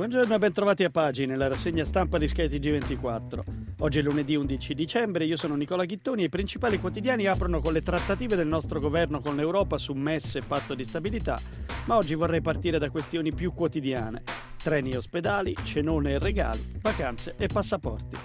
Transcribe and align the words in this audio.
Buongiorno 0.00 0.34
e 0.34 0.38
bentrovati 0.38 0.82
a 0.82 0.88
Pagine, 0.88 1.36
la 1.36 1.46
rassegna 1.46 1.84
stampa 1.84 2.16
di 2.16 2.26
Sky 2.26 2.46
TG24. 2.46 3.40
Oggi 3.80 3.98
è 3.98 4.02
lunedì 4.02 4.34
11 4.34 4.72
dicembre, 4.72 5.26
io 5.26 5.36
sono 5.36 5.54
Nicola 5.56 5.84
Chittoni 5.84 6.22
e 6.22 6.24
i 6.24 6.28
principali 6.30 6.80
quotidiani 6.80 7.26
aprono 7.26 7.60
con 7.60 7.74
le 7.74 7.82
trattative 7.82 8.34
del 8.34 8.46
nostro 8.46 8.80
governo 8.80 9.20
con 9.20 9.36
l'Europa 9.36 9.76
su 9.76 9.92
MES 9.92 10.36
e 10.36 10.40
patto 10.40 10.74
di 10.74 10.86
stabilità, 10.86 11.38
ma 11.84 11.96
oggi 11.96 12.14
vorrei 12.14 12.40
partire 12.40 12.78
da 12.78 12.88
questioni 12.88 13.34
più 13.34 13.52
quotidiane. 13.52 14.22
Treni 14.56 14.92
e 14.92 14.96
ospedali, 14.96 15.54
cenone 15.64 16.12
e 16.12 16.18
regali, 16.18 16.78
vacanze 16.80 17.34
e 17.36 17.48
passaporti. 17.48 18.16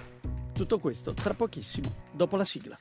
Tutto 0.54 0.78
questo 0.78 1.12
tra 1.12 1.34
pochissimo, 1.34 1.94
dopo 2.10 2.38
la 2.38 2.44
sigla. 2.46 2.78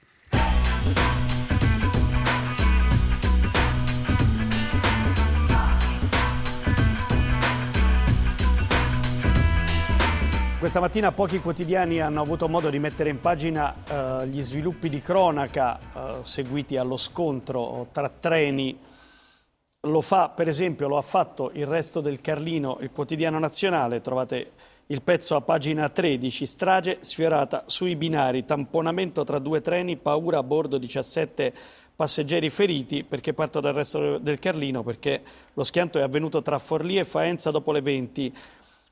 Questa 10.66 10.82
mattina 10.82 11.12
pochi 11.12 11.42
quotidiani 11.42 12.02
hanno 12.02 12.22
avuto 12.22 12.50
modo 12.50 12.72
di 12.72 12.80
mettere 12.80 13.12
in 13.12 13.20
pagina 13.20 13.76
eh, 13.88 14.28
gli 14.28 14.42
sviluppi 14.42 14.90
di 14.90 15.00
cronaca 15.00 15.78
eh, 15.78 16.18
seguiti 16.24 16.76
allo 16.76 16.98
scontro 16.98 17.90
tra 17.92 18.10
treni. 18.10 18.76
Lo 19.82 20.02
fa, 20.02 20.30
per 20.30 20.48
esempio, 20.48 20.88
lo 20.88 20.98
ha 20.98 21.04
fatto 21.04 21.52
il 21.54 21.68
resto 21.68 22.02
del 22.02 22.20
Carlino, 22.20 22.80
il 22.82 22.90
quotidiano 22.90 23.38
nazionale. 23.38 24.02
Trovate 24.02 24.54
il 24.88 25.04
pezzo 25.04 25.36
a 25.36 25.42
pagina 25.42 25.88
13, 25.88 26.48
strage 26.48 26.98
sfiorata 27.02 27.66
sui 27.68 27.96
binari, 27.96 28.44
tamponamento 28.44 29.24
tra 29.24 29.38
due 29.38 29.62
treni, 29.62 29.98
paura 29.98 30.40
a 30.40 30.44
bordo 30.44 30.80
17 30.80 31.54
passeggeri 31.96 32.50
feriti 32.50 33.04
perché 33.04 33.34
parto 33.34 33.60
dal 33.60 33.74
resto 33.74 34.18
del 34.18 34.40
Carlino 34.40 34.84
perché 34.84 35.22
lo 35.54 35.64
schianto 35.64 35.98
è 35.98 36.02
avvenuto 36.02 36.42
tra 36.42 36.60
Forlì 36.60 36.98
e 36.98 37.06
Faenza 37.06 37.52
dopo 37.52 37.72
le 37.72 37.82
20 37.82 38.34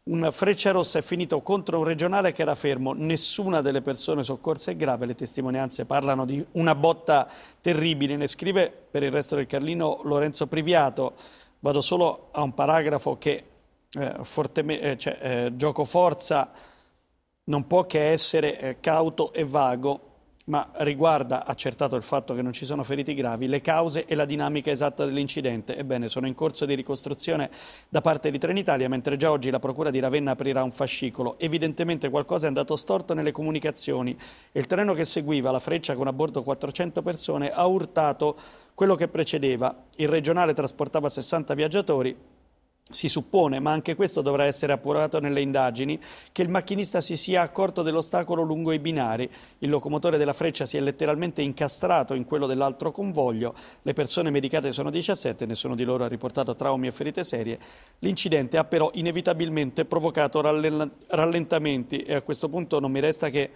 un 0.06 0.28
freccia 0.32 0.72
rossa 0.72 1.00
è 1.00 1.02
finito 1.02 1.42
contro 1.42 1.78
un 1.78 1.86
regionale 1.86 2.34
che 2.34 2.42
era 2.42 2.56
fermo, 2.56 2.92
nessuna 2.94 3.62
delle 3.62 3.82
persone 3.82 4.24
soccorse 4.24 4.72
è 4.72 4.76
grave, 4.76 5.06
le 5.06 5.16
testimonianze 5.16 5.86
parlano 5.86 6.26
di 6.26 6.46
una 6.54 6.76
botta 6.76 7.30
terribile, 7.62 8.18
ne 8.18 8.28
scrive 8.28 8.70
per 8.70 9.04
il 9.04 9.12
resto 9.12 9.38
del 9.38 9.48
Carlino 9.48 10.02
Lorenzo 10.04 10.48
Priviato, 10.48 11.14
vado 11.60 11.80
solo 11.80 12.28
a 12.32 12.42
un 12.42 12.54
paragrafo 12.54 13.18
che 13.18 13.44
eh, 13.92 14.16
fortemente, 14.24 14.92
eh, 14.92 14.98
cioè, 14.98 15.18
eh, 15.22 15.56
gioco 15.56 15.86
forza 15.86 16.52
non 17.46 17.66
può 17.66 17.86
che 17.86 18.12
essere 18.12 18.60
eh, 18.60 18.80
cauto 18.82 19.32
e 19.32 19.46
vago, 19.46 20.13
ma 20.46 20.70
riguarda, 20.78 21.46
accertato 21.46 21.96
il 21.96 22.02
fatto 22.02 22.34
che 22.34 22.42
non 22.42 22.52
ci 22.52 22.66
sono 22.66 22.84
feriti 22.84 23.14
gravi, 23.14 23.48
le 23.48 23.62
cause 23.62 24.06
e 24.06 24.16
la 24.16 24.26
dinamica 24.26 24.72
esatta 24.72 25.06
dell'incidente. 25.06 25.78
Ebbene, 25.78 26.10
sono 26.10 26.28
in 26.28 26.34
corso 26.34 26.66
di 26.66 26.76
ricostruzione 26.76 27.50
da 27.88 28.02
parte 28.02 28.30
di 28.30 28.38
Trenitalia, 28.38 28.90
mentre 28.90 29.16
già 29.16 29.32
oggi 29.32 29.50
la 29.50 29.60
Procura 29.60 29.90
di 29.90 30.00
Ravenna 30.00 30.32
aprirà 30.32 30.62
un 30.64 30.72
fascicolo. 30.72 31.40
Evidentemente 31.40 32.10
qualcosa 32.10 32.46
è 32.46 32.48
andato 32.50 32.76
storto 32.76 33.14
nelle 33.14 33.32
comunicazioni. 33.32 34.18
Il 34.52 34.66
treno 34.66 34.94
che 34.94 35.06
seguiva, 35.06 35.50
la 35.50 35.60
Freccia 35.60 35.96
con 35.96 36.08
a 36.08 36.14
bordo 36.14 36.44
400 36.44 37.02
persone, 37.02 37.50
ha 37.50 37.66
urtato 37.66 38.36
quello 38.74 38.96
che 38.96 39.08
precedeva. 39.08 39.74
Il 39.96 40.10
regionale 40.10 40.54
trasportava 40.54 41.08
60 41.08 41.54
viaggiatori, 41.54 42.16
si 42.92 43.08
suppone, 43.08 43.60
ma 43.60 43.72
anche 43.72 43.96
questo 43.96 44.22
dovrà 44.22 44.46
essere 44.46 44.74
appurato 44.74 45.20
nelle 45.20 45.42
indagini, 45.42 46.00
che 46.32 46.42
il 46.42 46.50
macchinista 46.50 47.02
si 47.02 47.16
sia 47.16 47.42
accorto 47.42 47.82
dell'ostacolo 47.82 48.44
lungo 48.44 48.72
i 48.72 48.80
binari. 48.80 49.30
Il 49.60 49.70
locomotore 49.70 50.18
della 50.18 50.34
freccia 50.34 50.66
si 50.66 50.78
è 50.78 50.82
letteralmente 50.82 51.42
incastrato 51.42 52.14
in 52.14 52.26
quello 52.26 52.46
dell'altro 52.46 52.92
convoglio. 52.92 53.56
Le 53.82 53.94
persone 53.94 54.30
medicate 54.30 54.72
sono 54.72 54.90
17, 54.90 55.46
nessuno 55.46 55.76
di 55.76 55.84
loro 55.84 56.04
ha 56.04 56.08
riportato 56.08 56.56
traumi 56.56 56.88
e 56.88 56.92
ferite 56.92 57.24
serie. 57.24 57.58
L'incidente 58.00 58.58
ha 58.58 58.66
però 58.66 58.92
inevitabilmente 58.94 59.86
provocato 59.86 60.42
rallentamenti 60.42 62.04
e 62.04 62.14
a 62.14 62.22
questo 62.22 62.50
punto 62.50 62.80
non 62.80 62.92
mi 62.92 63.00
resta 63.00 63.30
che 63.30 63.50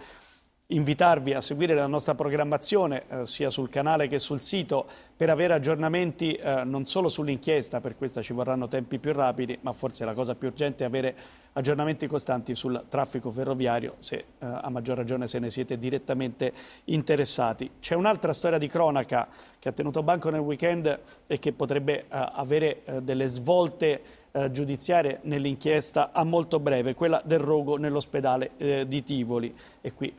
invitarvi 0.70 1.32
a 1.32 1.40
seguire 1.40 1.74
la 1.74 1.86
nostra 1.86 2.14
programmazione 2.14 3.04
eh, 3.08 3.26
sia 3.26 3.48
sul 3.48 3.70
canale 3.70 4.06
che 4.06 4.18
sul 4.18 4.42
sito 4.42 4.86
per 5.16 5.30
avere 5.30 5.54
aggiornamenti 5.54 6.34
eh, 6.34 6.62
non 6.64 6.84
solo 6.84 7.08
sull'inchiesta, 7.08 7.80
per 7.80 7.96
questo 7.96 8.22
ci 8.22 8.34
vorranno 8.34 8.68
tempi 8.68 8.98
più 8.98 9.14
rapidi, 9.14 9.56
ma 9.62 9.72
forse 9.72 10.04
la 10.04 10.12
cosa 10.12 10.34
più 10.34 10.48
urgente 10.48 10.84
è 10.84 10.86
avere 10.86 11.16
aggiornamenti 11.54 12.06
costanti 12.06 12.54
sul 12.54 12.84
traffico 12.86 13.30
ferroviario, 13.30 13.94
se 13.98 14.16
eh, 14.16 14.24
a 14.38 14.68
maggior 14.68 14.98
ragione 14.98 15.26
se 15.26 15.38
ne 15.38 15.48
siete 15.48 15.78
direttamente 15.78 16.52
interessati. 16.84 17.70
C'è 17.80 17.94
un'altra 17.94 18.34
storia 18.34 18.58
di 18.58 18.68
cronaca 18.68 19.26
che 19.58 19.70
ha 19.70 19.72
tenuto 19.72 20.02
banco 20.02 20.28
nel 20.28 20.40
weekend 20.40 21.00
e 21.26 21.38
che 21.38 21.52
potrebbe 21.54 22.00
eh, 22.00 22.04
avere 22.10 22.84
eh, 22.84 23.00
delle 23.00 23.26
svolte 23.26 24.02
eh, 24.32 24.50
giudiziarie 24.50 25.20
nell'inchiesta 25.22 26.12
a 26.12 26.24
molto 26.24 26.60
breve, 26.60 26.94
quella 26.94 27.22
del 27.24 27.38
rogo 27.38 27.78
nell'ospedale 27.78 28.50
di 28.86 29.02
Tivoli. 29.02 29.54
E 29.80 29.94
qui 29.94 30.14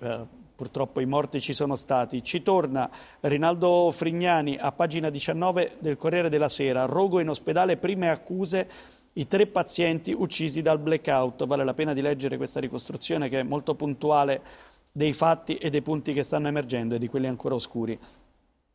purtroppo 0.59 0.99
i 0.99 1.05
morti 1.05 1.39
ci 1.39 1.53
sono 1.53 1.77
stati. 1.77 2.21
Ci 2.21 2.41
torna 2.41 2.89
Rinaldo 3.21 3.91
Frignani 3.91 4.57
a 4.59 4.73
pagina 4.73 5.09
19 5.09 5.77
del 5.79 5.95
Corriere 5.95 6.27
della 6.27 6.49
Sera, 6.49 6.83
rogo 6.83 7.21
in 7.21 7.29
ospedale, 7.29 7.77
prime 7.77 8.09
accuse 8.09 8.67
i 9.13 9.25
tre 9.25 9.47
pazienti 9.47 10.11
uccisi 10.11 10.61
dal 10.61 10.79
blackout. 10.79 11.45
Vale 11.45 11.63
la 11.63 11.73
pena 11.73 11.93
di 11.93 12.01
leggere 12.01 12.35
questa 12.35 12.59
ricostruzione 12.59 13.29
che 13.29 13.39
è 13.39 13.43
molto 13.43 13.73
puntuale 13.73 14.41
dei 14.91 15.13
fatti 15.13 15.55
e 15.55 15.69
dei 15.69 15.81
punti 15.81 16.11
che 16.11 16.23
stanno 16.23 16.49
emergendo 16.49 16.95
e 16.95 16.99
di 16.99 17.07
quelli 17.07 17.27
ancora 17.27 17.55
oscuri. 17.55 17.97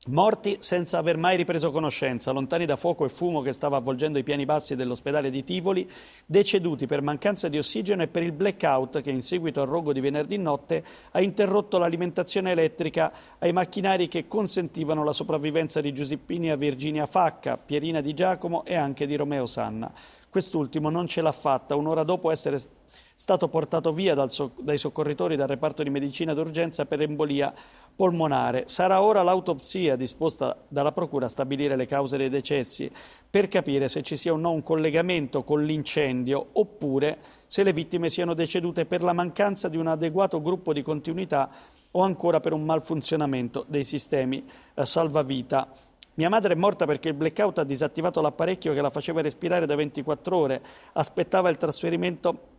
Morti 0.09 0.59
senza 0.61 0.99
aver 0.99 1.17
mai 1.17 1.35
ripreso 1.35 1.71
conoscenza, 1.71 2.31
lontani 2.31 2.67
da 2.67 2.77
fuoco 2.77 3.07
e 3.07 3.09
fumo 3.09 3.41
che 3.41 3.55
stava 3.55 3.79
avvolgendo 3.79 4.19
i 4.19 4.23
piani 4.23 4.45
bassi 4.45 4.77
dell'ospedale 4.77 5.31
di 5.31 5.43
Tivoli, 5.43 5.91
deceduti 6.27 6.85
per 6.85 7.01
mancanza 7.01 7.49
di 7.49 7.57
ossigeno 7.57 8.03
e 8.03 8.09
per 8.09 8.23
il 8.23 8.33
blackout 8.33 9.01
che 9.01 9.11
in 9.11 9.23
seguito 9.23 9.63
al 9.63 9.67
rogo 9.67 9.95
di 9.95 10.01
venerdì 10.01 10.37
notte 10.37 10.85
ha 11.13 11.23
interrotto 11.23 11.79
l'alimentazione 11.79 12.51
elettrica 12.51 13.11
ai 13.39 13.55
macchinari 13.55 14.07
che 14.07 14.27
consentivano 14.27 15.05
la 15.05 15.15
sopravvivenza 15.15 15.81
di 15.81 15.95
Giuseppini 15.95 16.51
a 16.51 16.57
Virginia 16.57 17.07
Facca, 17.07 17.57
Pierina 17.57 18.03
di 18.03 18.13
Giacomo 18.13 18.63
e 18.67 18.75
anche 18.75 19.07
di 19.07 19.17
Romeo 19.17 19.47
Sanna. 19.47 19.91
Quest'ultimo 20.29 20.91
non 20.91 21.07
ce 21.07 21.23
l'ha 21.23 21.33
fatta, 21.33 21.77
un'ora 21.77 22.03
dopo 22.03 22.31
essere 22.31 22.59
stato 23.17 23.49
portato 23.49 23.93
via 23.93 24.29
so- 24.29 24.53
dai 24.61 24.77
soccorritori 24.77 25.37
dal 25.37 25.47
reparto 25.47 25.83
di 25.83 25.91
medicina 25.91 26.35
d'urgenza 26.35 26.85
per 26.85 27.01
embolia 27.01 27.53
polmonare. 27.95 28.65
Sarà 28.67 29.03
ora 29.03 29.23
l'autopsia 29.23 29.95
disposta 29.95 30.57
dalla 30.67 30.91
Procura 30.91 31.27
a 31.27 31.29
stabilire 31.29 31.77
le 31.77 31.87
cause 31.87 32.17
dei 32.17 32.29
decessi 32.29 32.91
per 33.31 33.47
capire 33.47 33.89
se 33.89 34.03
ci 34.03 34.17
sia 34.17 34.33
o 34.33 34.37
no 34.37 34.51
un 34.51 34.63
collegamento 34.63 35.45
con 35.45 35.65
l'incendio 35.65 36.45
oppure 36.53 37.19
se 37.47 37.63
le 37.63 37.73
vittime 37.73 38.11
siano 38.11 38.35
decedute 38.35 38.85
per 38.85 39.03
la 39.03 39.13
mancanza 39.13 39.69
di 39.69 39.77
un 39.77 39.87
adeguato 39.87 40.41
gruppo 40.41 40.73
di 40.73 40.83
continuità 40.83 41.49
o 41.93 42.03
ancora 42.03 42.41
per 42.41 42.53
un 42.53 42.65
malfunzionamento 42.65 43.65
dei 43.69 43.85
sistemi 43.85 44.45
eh, 44.75 44.85
salvavita. 44.85 45.69
Mia 46.15 46.29
madre 46.29 46.55
è 46.55 46.57
morta 46.57 46.85
perché 46.85 47.09
il 47.09 47.15
blackout 47.15 47.59
ha 47.59 47.65
disattivato 47.65 48.21
l'apparecchio 48.21 48.73
che 48.73 48.81
la 48.81 48.91
faceva 48.91 49.21
respirare 49.21 49.67
da 49.67 49.75
24 49.77 50.37
ore, 50.37 50.63
aspettava 50.93 51.49
il 51.51 51.57
trasferimento 51.57 52.54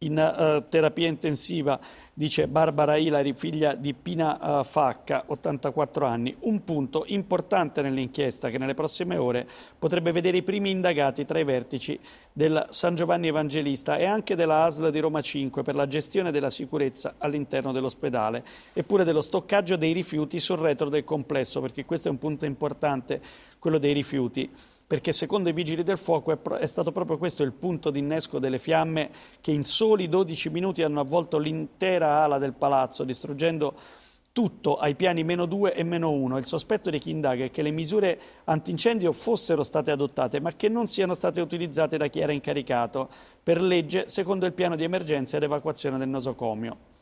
in 0.00 0.18
uh, 0.18 0.68
terapia 0.68 1.08
intensiva, 1.08 1.80
dice 2.12 2.48
Barbara 2.48 2.96
Ilari, 2.96 3.32
figlia 3.32 3.74
di 3.74 3.94
Pina 3.94 4.58
uh, 4.58 4.62
Facca, 4.62 5.24
84 5.28 6.04
anni. 6.04 6.36
Un 6.40 6.64
punto 6.64 7.04
importante 7.06 7.80
nell'inchiesta 7.80 8.50
che 8.50 8.58
nelle 8.58 8.74
prossime 8.74 9.16
ore 9.16 9.48
potrebbe 9.78 10.12
vedere 10.12 10.36
i 10.36 10.42
primi 10.42 10.68
indagati 10.68 11.24
tra 11.24 11.38
i 11.38 11.44
vertici 11.44 11.98
del 12.30 12.66
San 12.68 12.94
Giovanni 12.94 13.28
Evangelista 13.28 13.96
e 13.96 14.04
anche 14.04 14.34
della 14.34 14.64
ASL 14.64 14.90
di 14.90 15.00
Roma 15.00 15.22
5 15.22 15.62
per 15.62 15.74
la 15.74 15.86
gestione 15.86 16.30
della 16.30 16.50
sicurezza 16.50 17.14
all'interno 17.16 17.72
dell'ospedale, 17.72 18.44
eppure 18.74 19.02
dello 19.02 19.22
stoccaggio 19.22 19.76
dei 19.76 19.94
rifiuti 19.94 20.38
sul 20.38 20.58
retro 20.58 20.90
del 20.90 21.04
complesso, 21.04 21.62
perché 21.62 21.86
questo 21.86 22.08
è 22.08 22.10
un 22.10 22.18
punto 22.18 22.44
importante, 22.44 23.22
quello 23.58 23.78
dei 23.78 23.94
rifiuti 23.94 24.52
perché 24.86 25.10
secondo 25.10 25.48
i 25.48 25.52
vigili 25.52 25.82
del 25.82 25.98
fuoco 25.98 26.32
è, 26.32 26.36
pro- 26.36 26.56
è, 26.56 26.66
stato 26.66 26.92
proprio 26.92 27.18
questo 27.18 27.42
il 27.42 27.52
punto 27.52 27.90
di 27.90 27.98
innesco 27.98 28.38
delle 28.38 28.58
fiamme 28.58 29.10
che 29.40 29.50
in 29.50 29.64
soli 29.64 30.08
12 30.08 30.50
minuti 30.50 30.82
hanno 30.82 31.00
avvolto 31.00 31.38
l'intera 31.38 32.22
ala 32.22 32.38
del 32.38 32.52
palazzo, 32.52 33.02
distruggendo 33.02 33.74
tutto 34.36 34.76
ai 34.76 34.94
piani 34.94 35.24
meno 35.24 35.46
2 35.46 35.74
e 35.74 35.82
meno 35.82 36.10
1. 36.10 36.38
Il 36.38 36.46
sospetto 36.46 36.90
di 36.90 36.98
chi 36.98 37.10
indaga 37.10 37.44
è 37.44 37.50
che 37.50 37.62
le 37.62 37.70
misure 37.70 38.20
antincendio 38.44 39.10
fossero 39.10 39.62
state 39.62 39.90
adottate, 39.90 40.40
ma 40.40 40.52
che 40.52 40.68
non 40.68 40.86
siano 40.86 41.14
state 41.14 41.40
utilizzate 41.40 41.96
da 41.96 42.06
chi 42.08 42.20
era 42.20 42.32
incaricato 42.32 43.08
per 43.42 43.62
legge 43.62 44.08
secondo 44.08 44.46
il 44.46 44.52
piano 44.52 44.76
di 44.76 44.84
emergenza 44.84 45.36
ed 45.36 45.42
evacuazione 45.42 45.98
del 45.98 46.08
nosocomio. 46.08 46.95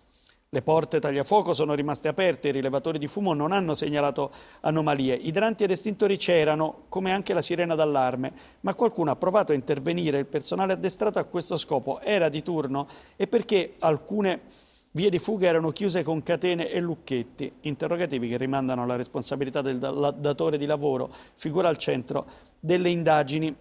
Le 0.55 0.63
porte 0.63 1.01
tagliafuoco 1.01 1.53
sono 1.53 1.75
rimaste 1.75 2.07
aperte, 2.07 2.47
i 2.47 2.53
rilevatori 2.53 2.97
di 3.01 3.09
fumo 3.09 3.35
non 3.35 3.51
hanno 3.51 3.75
segnalato 3.75 4.31
anomalie, 4.61 5.17
idranti 5.17 5.65
ed 5.65 5.73
estintori 5.73 6.17
c'erano, 6.17 6.85
come 6.89 7.11
anche 7.11 7.35
la 7.35 7.43
sirena 7.43 7.75
d'allarme, 7.75 8.33
ma 8.61 8.73
qualcuno 8.77 9.11
ha 9.11 9.17
provato 9.17 9.51
a 9.51 9.57
intervenire, 9.57 10.21
il 10.21 10.27
personale 10.27 10.75
addestrato 10.75 11.19
a 11.19 11.25
questo 11.25 11.57
scopo 11.57 11.99
era 11.99 12.29
di 12.29 12.41
turno 12.45 12.87
e 13.17 13.27
perché 13.27 13.75
alcune 13.81 14.43
vie 14.93 15.11
di 15.11 15.19
fuga 15.19 15.49
erano 15.49 15.73
chiuse 15.73 16.05
con 16.05 16.23
catene 16.23 16.71
e 16.71 16.79
lucchetti, 16.79 17.51
interrogativi 17.63 18.29
che 18.29 18.37
rimandano 18.37 18.85
alla 18.85 18.95
responsabilità 18.95 19.61
del 19.61 19.79
datore 19.79 20.57
di 20.57 20.67
lavoro, 20.67 21.11
figura 21.35 21.67
al 21.67 21.79
centro 21.79 22.27
delle 22.61 22.91
indagini 22.91 23.53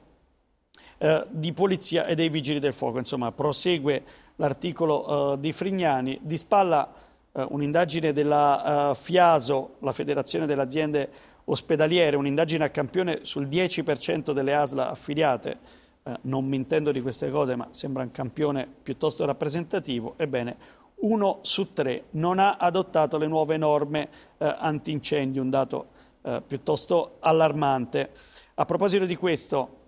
eh, 1.00 1.25
di 1.28 1.54
polizia 1.54 2.06
e 2.06 2.13
dei 2.13 2.30
vigili 2.30 2.60
del 2.60 2.74
fuoco. 2.74 3.00
Insomma, 3.00 3.31
prosegue 3.31 4.04
l'articolo 4.38 5.33
eh, 5.33 5.39
di 5.39 5.51
Frignani. 5.51 6.19
Di 6.21 6.38
spalla 6.38 6.91
eh, 7.33 7.45
un'indagine 7.50 8.13
della 8.13 8.91
eh, 8.91 8.95
FIASO, 8.95 9.75
la 9.80 9.91
Federazione 9.91 10.45
delle 10.45 10.62
Aziende 10.62 11.09
Ospedaliere, 11.45 12.15
un'indagine 12.15 12.63
a 12.63 12.69
campione 12.69 13.19
sul 13.24 13.47
10% 13.47 14.31
delle 14.31 14.53
ASLA 14.53 14.89
affiliate. 14.89 15.57
Eh, 16.03 16.18
non 16.21 16.45
mi 16.45 16.56
intendo 16.56 16.91
di 16.91 17.01
queste 17.01 17.30
cose, 17.30 17.56
ma 17.56 17.68
sembra 17.71 18.03
un 18.03 18.12
campione 18.12 18.68
piuttosto 18.81 19.25
rappresentativo. 19.25 20.13
Ebbene, 20.18 20.81
uno 21.03 21.39
su 21.41 21.74
tre 21.74 22.06
non 22.12 22.39
ha 22.39 22.56
adottato 22.56 23.18
le 23.18 23.27
nuove 23.27 23.57
norme 23.57 24.07
eh, 24.38 24.56
antincendio, 24.57 25.41
un 25.41 25.50
dato 25.50 25.88
eh, 26.21 26.41
piuttosto 26.45 27.18
allarmante. 27.19 28.12
A 28.56 28.65
proposito 28.65 29.06
di 29.06 29.15
questo, 29.15 29.81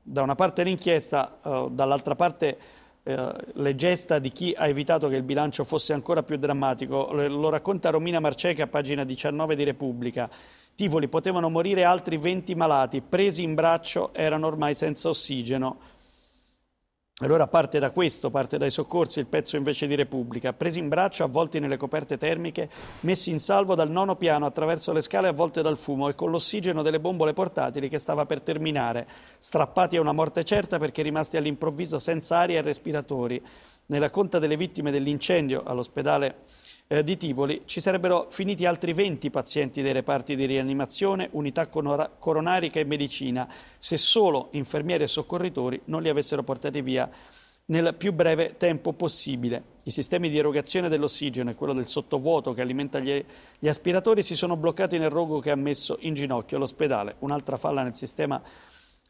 da 0.00 0.22
una 0.22 0.36
parte 0.36 0.62
l'inchiesta, 0.62 1.38
dall'altra 1.68 2.14
parte 2.14 2.56
eh, 3.06 3.34
le 3.52 3.74
gesta 3.74 4.18
di 4.18 4.32
chi 4.32 4.54
ha 4.56 4.66
evitato 4.66 5.08
che 5.08 5.16
il 5.16 5.22
bilancio 5.22 5.62
fosse 5.62 5.92
ancora 5.92 6.22
più 6.22 6.36
drammatico. 6.36 7.12
Lo 7.12 7.50
racconta 7.50 7.90
Romina 7.90 8.18
Marceca, 8.18 8.66
pagina 8.66 9.04
19 9.04 9.54
di 9.54 9.62
Repubblica. 9.64 10.28
Tivoli 10.74 11.06
potevano 11.06 11.50
morire 11.50 11.84
altri 11.84 12.16
20 12.16 12.54
malati, 12.54 13.02
presi 13.02 13.42
in 13.42 13.54
braccio 13.54 14.12
erano 14.14 14.46
ormai 14.46 14.74
senza 14.74 15.08
ossigeno. 15.10 15.76
Allora 17.18 17.46
parte 17.46 17.78
da 17.78 17.92
questo, 17.92 18.28
parte 18.28 18.58
dai 18.58 18.72
soccorsi, 18.72 19.20
il 19.20 19.28
pezzo 19.28 19.56
invece 19.56 19.86
di 19.86 19.94
Repubblica. 19.94 20.52
Presi 20.52 20.80
in 20.80 20.88
braccio, 20.88 21.22
avvolti 21.22 21.60
nelle 21.60 21.76
coperte 21.76 22.18
termiche, 22.18 22.68
messi 23.02 23.30
in 23.30 23.38
salvo 23.38 23.76
dal 23.76 23.88
nono 23.88 24.16
piano 24.16 24.46
attraverso 24.46 24.92
le 24.92 25.00
scale 25.00 25.28
avvolte 25.28 25.62
dal 25.62 25.76
fumo 25.76 26.08
e 26.08 26.16
con 26.16 26.32
l'ossigeno 26.32 26.82
delle 26.82 26.98
bombole 26.98 27.32
portatili 27.32 27.88
che 27.88 27.98
stava 27.98 28.26
per 28.26 28.40
terminare, 28.40 29.06
strappati 29.38 29.96
a 29.96 30.00
una 30.00 30.10
morte 30.10 30.42
certa 30.42 30.80
perché 30.80 31.02
rimasti 31.02 31.36
all'improvviso 31.36 31.98
senza 31.98 32.38
aria 32.38 32.58
e 32.58 32.62
respiratori. 32.62 33.40
Nella 33.86 34.10
conta 34.10 34.40
delle 34.40 34.56
vittime 34.56 34.90
dell'incendio 34.90 35.62
all'ospedale 35.64 36.38
eh, 36.86 37.02
di 37.02 37.16
Tivoli 37.16 37.62
ci 37.64 37.80
sarebbero 37.80 38.26
finiti 38.28 38.66
altri 38.66 38.92
20 38.92 39.30
pazienti 39.30 39.82
dei 39.82 39.92
reparti 39.92 40.36
di 40.36 40.44
rianimazione, 40.44 41.28
unità 41.32 41.68
coronarica 41.68 42.80
e 42.80 42.84
medicina, 42.84 43.48
se 43.78 43.96
solo 43.96 44.48
infermieri 44.52 45.04
e 45.04 45.08
soccorritori 45.08 45.80
non 45.86 46.02
li 46.02 46.08
avessero 46.08 46.42
portati 46.42 46.82
via 46.82 47.08
nel 47.66 47.94
più 47.96 48.12
breve 48.12 48.56
tempo 48.58 48.92
possibile. 48.92 49.72
I 49.84 49.90
sistemi 49.90 50.28
di 50.28 50.36
erogazione 50.36 50.88
dell'ossigeno 50.88 51.50
e 51.50 51.54
quello 51.54 51.72
del 51.72 51.86
sottovuoto 51.86 52.52
che 52.52 52.60
alimenta 52.60 52.98
gli, 52.98 53.24
gli 53.58 53.68
aspiratori 53.68 54.22
si 54.22 54.34
sono 54.34 54.56
bloccati 54.56 54.98
nel 54.98 55.10
rogo 55.10 55.38
che 55.38 55.50
ha 55.50 55.56
messo 55.56 55.96
in 56.00 56.14
ginocchio 56.14 56.58
l'ospedale. 56.58 57.16
Un'altra 57.20 57.56
falla 57.56 57.82
nel 57.82 57.96
sistema 57.96 58.42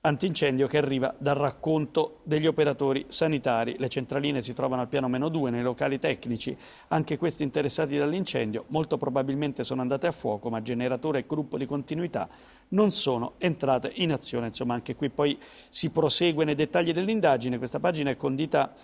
antincendio 0.07 0.67
che 0.67 0.77
arriva 0.77 1.15
dal 1.17 1.35
racconto 1.35 2.21
degli 2.25 2.47
operatori 2.47 3.07
sanitari. 3.09 3.77
Le 3.79 3.89
centraline 3.89 4.43
si 4.43 4.53
trovano 4.53 4.83
al 4.83 4.89
piano 4.89 5.09
meno 5.09 5.31
2 5.31 5.51
nei 5.51 5.63
locali 5.63 5.99
tecnici, 5.99 6.55
anche 6.89 7.17
questi 7.17 7.43
interessati 7.43 7.97
dall'incendio, 7.97 8.65
molto 8.69 8.99
probabilmente 8.99 9.65
sono 9.65 9.81
andate 9.81 10.07
a 10.07 10.11
fuoco, 10.11 10.51
ma 10.51 10.61
generatore 10.61 11.21
e 11.21 11.25
gruppo 11.27 11.57
di 11.57 11.65
continuità 11.65 12.29
non 12.69 12.91
sono 12.91 13.35
entrate 13.39 13.93
in 13.95 14.13
azione. 14.13 14.49
Insomma, 14.49 14.75
anche 14.75 14.95
qui 14.95 15.09
poi 15.09 15.39
si 15.71 15.89
prosegue 15.91 16.45
nei 16.45 16.55
dettagli 16.55 16.93
dell'indagine. 16.93 17.57
Questa 17.57 17.81
pagina 17.81 18.11
è 18.11 18.17
condita 18.17 18.75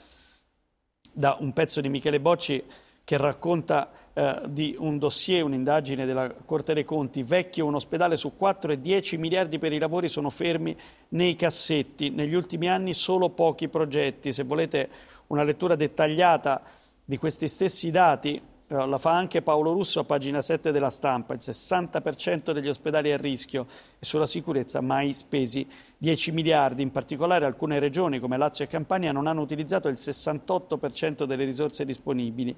da 1.12 1.36
un 1.38 1.52
pezzo 1.52 1.82
di 1.82 1.90
Michele 1.90 2.20
Bocci 2.20 2.64
che 3.10 3.16
racconta 3.16 3.90
eh, 4.12 4.42
di 4.46 4.76
un 4.78 4.96
dossier, 4.96 5.42
un'indagine 5.42 6.06
della 6.06 6.32
Corte 6.44 6.74
dei 6.74 6.84
Conti, 6.84 7.24
vecchio 7.24 7.66
un 7.66 7.74
ospedale 7.74 8.16
su 8.16 8.36
4 8.36 8.70
e 8.70 8.80
10 8.80 9.18
miliardi 9.18 9.58
per 9.58 9.72
i 9.72 9.78
lavori 9.78 10.08
sono 10.08 10.30
fermi 10.30 10.76
nei 11.08 11.34
cassetti, 11.34 12.10
negli 12.10 12.34
ultimi 12.34 12.68
anni 12.68 12.94
solo 12.94 13.30
pochi 13.30 13.66
progetti. 13.66 14.32
Se 14.32 14.44
volete 14.44 14.88
una 15.26 15.42
lettura 15.42 15.74
dettagliata 15.74 16.62
di 17.04 17.18
questi 17.18 17.48
stessi 17.48 17.90
dati, 17.90 18.40
eh, 18.68 18.86
la 18.86 18.98
fa 18.98 19.16
anche 19.16 19.42
Paolo 19.42 19.72
Russo 19.72 19.98
a 19.98 20.04
pagina 20.04 20.40
7 20.40 20.70
della 20.70 20.90
stampa, 20.90 21.34
il 21.34 21.40
60% 21.42 22.52
degli 22.52 22.68
ospedali 22.68 23.10
a 23.10 23.16
rischio 23.16 23.66
e 23.98 24.04
sulla 24.04 24.28
sicurezza 24.28 24.80
mai 24.80 25.12
spesi 25.12 25.66
10 25.98 26.30
miliardi, 26.30 26.82
in 26.82 26.92
particolare 26.92 27.44
alcune 27.44 27.80
regioni 27.80 28.20
come 28.20 28.36
Lazio 28.36 28.64
e 28.64 28.68
Campania 28.68 29.10
non 29.10 29.26
hanno 29.26 29.40
utilizzato 29.40 29.88
il 29.88 29.96
68% 29.98 31.24
delle 31.24 31.44
risorse 31.44 31.84
disponibili. 31.84 32.54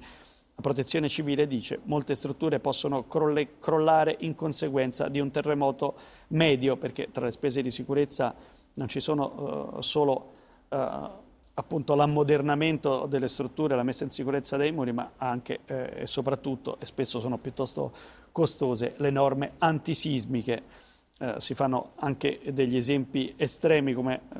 La 0.55 0.61
protezione 0.61 1.09
civile 1.09 1.47
dice 1.47 1.75
che 1.75 1.81
molte 1.85 2.15
strutture 2.15 2.59
possono 2.59 3.07
crolle, 3.07 3.57
crollare 3.59 4.15
in 4.19 4.35
conseguenza 4.35 5.07
di 5.07 5.19
un 5.19 5.31
terremoto 5.31 5.95
medio, 6.29 6.77
perché 6.77 7.09
tra 7.11 7.25
le 7.25 7.31
spese 7.31 7.61
di 7.61 7.71
sicurezza 7.71 8.35
non 8.75 8.87
ci 8.87 8.99
sono 8.99 9.75
uh, 9.75 9.81
solo 9.81 10.33
uh, 10.69 11.09
appunto 11.55 11.93
l'ammodernamento 11.95 13.05
delle 13.05 13.27
strutture, 13.27 13.75
la 13.75 13.83
messa 13.83 14.03
in 14.03 14.09
sicurezza 14.09 14.57
dei 14.57 14.71
muri, 14.71 14.91
ma 14.91 15.11
anche 15.17 15.59
eh, 15.65 16.01
e 16.01 16.07
soprattutto, 16.07 16.77
e 16.79 16.85
spesso 16.85 17.19
sono 17.19 17.37
piuttosto 17.37 17.91
costose, 18.31 18.95
le 18.97 19.11
norme 19.11 19.53
antisismiche. 19.59 20.63
Eh, 21.19 21.35
si 21.37 21.53
fanno 21.53 21.91
anche 21.97 22.39
degli 22.51 22.75
esempi 22.75 23.33
estremi 23.37 23.93
come 23.93 24.15
eh, 24.15 24.39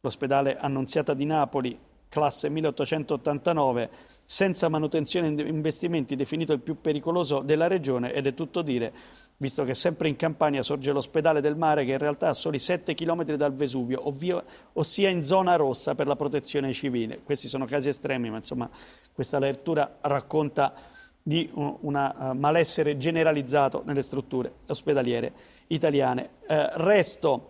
l'ospedale 0.00 0.56
Annunziata 0.56 1.12
di 1.12 1.26
Napoli, 1.26 1.78
classe 2.10 2.50
1889, 2.50 3.90
senza 4.24 4.68
manutenzione 4.68 5.28
e 5.28 5.48
investimenti 5.48 6.16
definito 6.16 6.52
il 6.52 6.60
più 6.60 6.80
pericoloso 6.80 7.40
della 7.40 7.68
regione 7.68 8.12
ed 8.12 8.26
è 8.26 8.34
tutto 8.34 8.62
dire, 8.62 8.92
visto 9.38 9.62
che 9.62 9.74
sempre 9.74 10.08
in 10.08 10.16
Campania 10.16 10.62
sorge 10.62 10.92
l'ospedale 10.92 11.40
del 11.40 11.56
mare 11.56 11.84
che 11.84 11.92
in 11.92 11.98
realtà 11.98 12.28
ha 12.28 12.32
soli 12.32 12.58
7 12.58 12.94
km 12.94 13.34
dal 13.34 13.54
Vesuvio, 13.54 14.06
ovvio, 14.06 14.44
ossia 14.74 15.08
in 15.08 15.24
zona 15.24 15.56
rossa 15.56 15.94
per 15.94 16.06
la 16.06 16.16
protezione 16.16 16.72
civile. 16.72 17.20
Questi 17.24 17.48
sono 17.48 17.64
casi 17.64 17.88
estremi, 17.88 18.28
ma 18.28 18.36
insomma 18.36 18.68
questa 19.12 19.38
lettura 19.38 19.98
racconta 20.02 20.74
di 21.22 21.48
un 21.54 21.94
uh, 21.94 22.32
malessere 22.36 22.96
generalizzato 22.96 23.82
nelle 23.84 24.02
strutture 24.02 24.52
ospedaliere 24.66 25.32
italiane. 25.68 26.30
Uh, 26.46 26.66
resto 26.72 27.49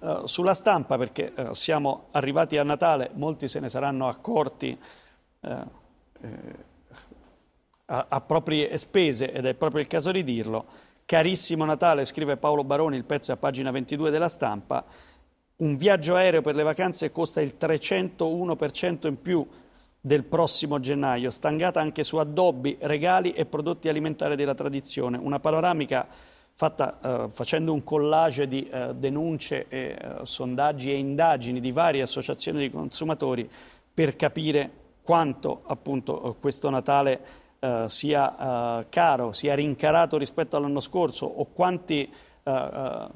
uh, 0.00 0.26
sulla 0.26 0.54
stampa 0.54 0.96
perché 0.98 1.32
siamo 1.52 2.06
arrivati 2.12 2.56
a 2.56 2.62
Natale, 2.62 3.10
molti 3.14 3.48
se 3.48 3.60
ne 3.60 3.68
saranno 3.68 4.08
accorti 4.08 4.78
eh, 5.40 5.64
a, 7.86 8.06
a 8.08 8.20
proprie 8.20 8.76
spese, 8.78 9.32
ed 9.32 9.46
è 9.46 9.54
proprio 9.54 9.80
il 9.80 9.86
caso 9.86 10.10
di 10.10 10.24
dirlo, 10.24 10.86
Carissimo 11.04 11.64
Natale, 11.64 12.04
scrive 12.04 12.36
Paolo 12.36 12.64
Baroni, 12.64 12.96
il 12.96 13.04
pezzo 13.04 13.30
è 13.30 13.34
a 13.34 13.38
pagina 13.38 13.70
22 13.70 14.10
della 14.10 14.28
stampa, 14.28 14.84
un 15.56 15.76
viaggio 15.76 16.14
aereo 16.14 16.42
per 16.42 16.54
le 16.54 16.62
vacanze 16.62 17.10
costa 17.10 17.40
il 17.40 17.54
301% 17.58 19.06
in 19.06 19.20
più 19.20 19.46
del 20.00 20.24
prossimo 20.24 20.78
gennaio, 20.80 21.30
stangata 21.30 21.80
anche 21.80 22.04
su 22.04 22.16
addobbi, 22.18 22.76
regali 22.80 23.32
e 23.32 23.46
prodotti 23.46 23.88
alimentari 23.88 24.36
della 24.36 24.54
tradizione. 24.54 25.18
Una 25.18 25.40
panoramica 25.40 26.06
fatta 26.58 26.98
eh, 27.00 27.30
facendo 27.30 27.72
un 27.72 27.84
collage 27.84 28.48
di 28.48 28.66
eh, 28.66 28.92
denunce, 28.96 29.66
e, 29.68 29.96
eh, 29.96 30.14
sondaggi 30.24 30.90
e 30.90 30.96
indagini 30.96 31.60
di 31.60 31.70
varie 31.70 32.02
associazioni 32.02 32.58
di 32.58 32.68
consumatori 32.68 33.48
per 33.94 34.16
capire 34.16 34.68
quanto 35.00 35.62
appunto 35.66 36.36
questo 36.40 36.68
Natale 36.68 37.20
eh, 37.60 37.84
sia 37.86 38.80
eh, 38.80 38.88
caro, 38.88 39.30
sia 39.30 39.54
rincarato 39.54 40.18
rispetto 40.18 40.56
all'anno 40.56 40.80
scorso 40.80 41.26
o 41.26 41.46
quanti 41.52 42.10
eh, 42.42 42.50
eh, 42.50 43.06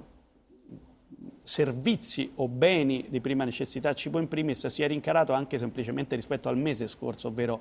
servizi 1.42 2.30
o 2.36 2.46
beni 2.46 3.06
di 3.08 3.20
prima 3.20 3.42
necessità, 3.42 3.92
cibo 3.92 4.20
in 4.20 4.28
primis, 4.28 4.66
sia 4.68 4.86
rincarato 4.86 5.32
anche 5.32 5.58
semplicemente 5.58 6.14
rispetto 6.14 6.48
al 6.48 6.56
mese 6.56 6.86
scorso, 6.86 7.26
ovvero 7.26 7.60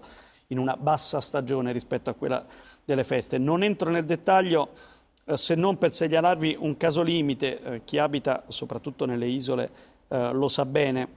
in 0.50 0.59
una 0.59 0.77
bassa 0.77 1.19
stagione 1.19 1.71
rispetto 1.71 2.11
a 2.11 2.13
quella 2.13 2.45
delle 2.85 3.03
feste. 3.03 3.39
Non 3.39 3.63
entro 3.63 3.89
nel 3.89 4.05
dettaglio 4.05 4.69
eh, 4.73 4.91
se 5.34 5.56
non 5.56 5.78
per 5.78 5.94
segnalarvi 5.94 6.58
un 6.60 6.78
caso 6.78 7.01
limite, 7.01 7.62
eh, 7.62 7.82
chi 7.84 7.98
abita 7.98 8.44
soprattutto 8.48 9.06
nelle 9.06 9.28
isole 9.28 9.90
lo 10.12 10.50
sa 10.50 10.66
bene, 10.66 11.08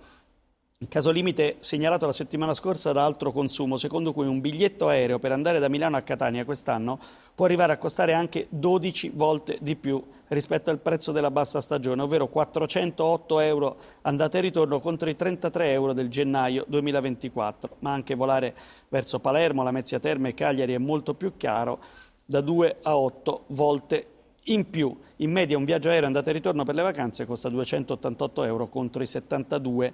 il 0.84 0.90
caso 0.90 1.10
limite 1.10 1.56
segnalato 1.60 2.04
la 2.04 2.12
settimana 2.12 2.52
scorsa 2.52 2.92
da 2.92 3.04
altro 3.04 3.32
consumo, 3.32 3.78
secondo 3.78 4.12
cui 4.12 4.26
un 4.26 4.40
biglietto 4.40 4.88
aereo 4.88 5.18
per 5.18 5.32
andare 5.32 5.58
da 5.58 5.68
Milano 5.70 5.96
a 5.96 6.02
Catania 6.02 6.44
quest'anno 6.44 6.98
può 7.34 7.46
arrivare 7.46 7.72
a 7.72 7.78
costare 7.78 8.12
anche 8.12 8.48
12 8.50 9.12
volte 9.14 9.56
di 9.62 9.76
più 9.76 10.04
rispetto 10.28 10.70
al 10.70 10.80
prezzo 10.80 11.10
della 11.10 11.30
bassa 11.30 11.60
stagione, 11.60 12.02
ovvero 12.02 12.26
408 12.26 13.40
euro 13.40 13.76
andata 14.02 14.36
e 14.36 14.42
ritorno 14.42 14.78
contro 14.78 15.08
i 15.08 15.16
33 15.16 15.70
euro 15.70 15.92
del 15.94 16.10
gennaio 16.10 16.64
2024. 16.68 17.76
Ma 17.78 17.92
anche 17.92 18.14
volare 18.14 18.54
verso 18.88 19.20
Palermo, 19.20 19.62
la 19.62 19.70
Mezzia 19.70 20.00
Terme 20.00 20.30
e 20.30 20.34
Cagliari 20.34 20.74
è 20.74 20.78
molto 20.78 21.14
più 21.14 21.32
caro, 21.38 21.78
da 22.24 22.40
2 22.40 22.76
a 22.82 22.96
8 22.96 23.44
volte 23.48 24.06
in 24.44 24.68
più. 24.70 24.96
In 25.16 25.30
media 25.30 25.56
un 25.56 25.64
viaggio 25.64 25.90
aereo 25.90 26.06
andata 26.06 26.30
e 26.30 26.32
ritorno 26.32 26.64
per 26.64 26.74
le 26.74 26.82
vacanze 26.82 27.26
costa 27.26 27.48
288 27.48 28.44
euro 28.44 28.68
contro 28.68 29.02
i 29.02 29.06
72 29.06 29.92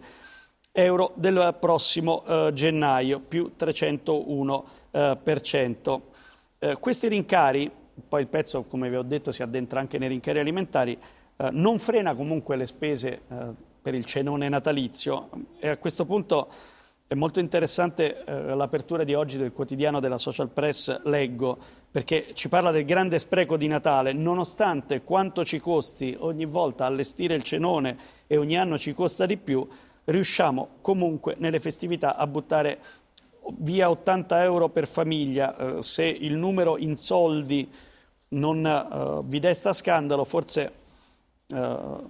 euro 0.72 1.12
del 1.14 1.56
prossimo 1.58 2.24
eh, 2.24 2.50
gennaio, 2.52 3.20
più 3.20 3.52
301%. 3.58 4.62
Eh, 4.90 5.16
per 5.22 5.40
cento. 5.40 6.08
Eh, 6.58 6.76
questi 6.80 7.08
rincari, 7.08 7.70
poi 8.08 8.22
il 8.22 8.26
pezzo 8.26 8.64
come 8.64 8.90
vi 8.90 8.96
ho 8.96 9.02
detto 9.02 9.30
si 9.30 9.42
addentra 9.42 9.78
anche 9.78 9.98
nei 9.98 10.08
rincari 10.08 10.40
alimentari, 10.40 10.98
eh, 11.36 11.48
non 11.52 11.78
frena 11.78 12.14
comunque 12.14 12.56
le 12.56 12.66
spese 12.66 13.20
eh, 13.28 13.46
per 13.80 13.94
il 13.94 14.04
cenone 14.04 14.48
natalizio 14.48 15.28
e 15.58 15.68
a 15.68 15.76
questo 15.76 16.04
punto 16.04 16.48
è 17.10 17.16
molto 17.16 17.40
interessante 17.40 18.22
eh, 18.22 18.54
l'apertura 18.54 19.02
di 19.02 19.14
oggi 19.14 19.36
del 19.36 19.50
quotidiano 19.50 19.98
della 19.98 20.16
social 20.16 20.48
press, 20.48 21.02
leggo, 21.06 21.58
perché 21.90 22.28
ci 22.34 22.48
parla 22.48 22.70
del 22.70 22.84
grande 22.84 23.18
spreco 23.18 23.56
di 23.56 23.66
Natale, 23.66 24.12
nonostante 24.12 25.02
quanto 25.02 25.44
ci 25.44 25.58
costi 25.58 26.16
ogni 26.20 26.44
volta 26.44 26.84
allestire 26.84 27.34
il 27.34 27.42
cenone 27.42 27.98
e 28.28 28.36
ogni 28.36 28.56
anno 28.56 28.78
ci 28.78 28.92
costa 28.92 29.26
di 29.26 29.36
più, 29.38 29.66
riusciamo 30.04 30.76
comunque 30.80 31.34
nelle 31.38 31.58
festività 31.58 32.14
a 32.14 32.28
buttare 32.28 32.78
via 33.56 33.90
80 33.90 34.44
euro 34.44 34.68
per 34.68 34.86
famiglia. 34.86 35.56
Eh, 35.56 35.82
se 35.82 36.04
il 36.04 36.36
numero 36.36 36.78
in 36.78 36.96
soldi 36.96 37.68
non 38.28 38.64
eh, 38.64 39.26
vi 39.26 39.40
desta 39.40 39.72
scandalo, 39.72 40.22
forse 40.22 40.79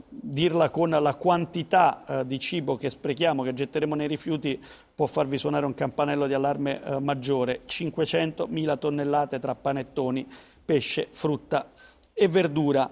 dirla 0.08 0.68
con 0.70 0.90
la 0.90 1.14
quantità 1.14 2.04
eh, 2.06 2.26
di 2.26 2.38
cibo 2.38 2.76
che 2.76 2.90
sprechiamo, 2.90 3.42
che 3.42 3.54
getteremo 3.54 3.94
nei 3.94 4.06
rifiuti, 4.06 4.62
può 4.94 5.06
farvi 5.06 5.38
suonare 5.38 5.64
un 5.64 5.72
campanello 5.72 6.26
di 6.26 6.34
allarme 6.34 6.82
eh, 6.82 7.00
maggiore. 7.00 7.62
500.000 7.66 8.78
tonnellate 8.78 9.38
tra 9.38 9.54
panettoni, 9.54 10.26
pesce, 10.64 11.08
frutta 11.10 11.70
e 12.12 12.28
verdura. 12.28 12.90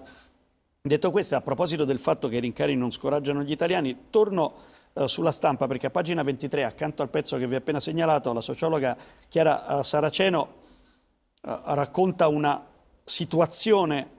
Detto 0.81 1.11
questo, 1.11 1.35
a 1.35 1.41
proposito 1.41 1.85
del 1.85 1.99
fatto 1.99 2.27
che 2.27 2.37
i 2.37 2.41
rincari 2.41 2.75
non 2.75 2.91
scoraggiano 2.91 3.43
gli 3.43 3.51
italiani, 3.51 4.05
torno 4.09 4.53
eh, 4.93 5.07
sulla 5.07 5.31
stampa 5.31 5.67
perché 5.67 5.87
a 5.87 5.91
pagina 5.91 6.23
23, 6.23 6.63
accanto 6.63 7.03
al 7.03 7.09
pezzo 7.09 7.37
che 7.37 7.45
vi 7.45 7.55
ho 7.55 7.59
appena 7.59 7.79
segnalato, 7.79 8.33
la 8.33 8.41
sociologa 8.41 8.97
Chiara 9.27 9.79
eh, 9.79 9.83
Saraceno 9.83 10.57
racconta 11.41 12.27
una 12.27 12.61
situazione 13.01 14.18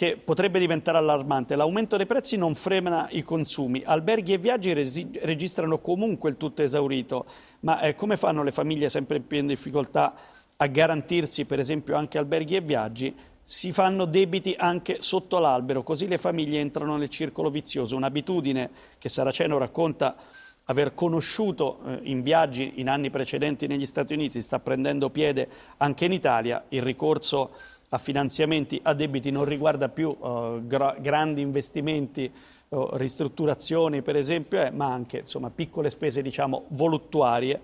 che 0.00 0.16
potrebbe 0.16 0.58
diventare 0.58 0.96
allarmante. 0.96 1.56
L'aumento 1.56 1.98
dei 1.98 2.06
prezzi 2.06 2.38
non 2.38 2.54
frena 2.54 3.06
i 3.10 3.22
consumi. 3.22 3.82
Alberghi 3.84 4.32
e 4.32 4.38
viaggi 4.38 4.72
resi- 4.72 5.10
registrano 5.20 5.76
comunque 5.76 6.30
il 6.30 6.38
tutto 6.38 6.62
esaurito, 6.62 7.26
ma 7.60 7.82
eh, 7.82 7.94
come 7.94 8.16
fanno 8.16 8.42
le 8.42 8.50
famiglie 8.50 8.88
sempre 8.88 9.20
più 9.20 9.36
in 9.36 9.48
difficoltà 9.48 10.14
a 10.56 10.66
garantirsi, 10.68 11.44
per 11.44 11.58
esempio, 11.58 11.96
anche 11.96 12.16
alberghi 12.16 12.56
e 12.56 12.60
viaggi? 12.62 13.14
Si 13.42 13.72
fanno 13.72 14.06
debiti 14.06 14.54
anche 14.56 15.02
sotto 15.02 15.38
l'albero, 15.38 15.82
così 15.82 16.08
le 16.08 16.16
famiglie 16.16 16.60
entrano 16.60 16.96
nel 16.96 17.10
circolo 17.10 17.50
vizioso. 17.50 17.94
Un'abitudine 17.94 18.70
che 18.96 19.10
Saraceno 19.10 19.58
racconta 19.58 20.16
aver 20.64 20.94
conosciuto 20.94 21.80
eh, 21.84 22.00
in 22.04 22.22
viaggi 22.22 22.72
in 22.76 22.88
anni 22.88 23.10
precedenti 23.10 23.66
negli 23.66 23.84
Stati 23.84 24.14
Uniti, 24.14 24.40
sta 24.40 24.60
prendendo 24.60 25.10
piede 25.10 25.46
anche 25.76 26.06
in 26.06 26.12
Italia, 26.12 26.64
il 26.70 26.80
ricorso 26.80 27.50
a 27.92 27.98
finanziamenti 27.98 28.80
a 28.84 28.94
debiti 28.94 29.30
non 29.30 29.44
riguarda 29.44 29.88
più 29.88 30.10
uh, 30.10 30.64
gra 30.64 30.94
grandi 31.00 31.40
investimenti, 31.40 32.32
uh, 32.68 32.90
ristrutturazioni 32.92 34.02
per 34.02 34.16
esempio, 34.16 34.62
eh, 34.62 34.70
ma 34.70 34.92
anche 34.92 35.18
insomma, 35.18 35.50
piccole 35.50 35.90
spese 35.90 36.22
diciamo, 36.22 36.66
voluttuarie 36.68 37.60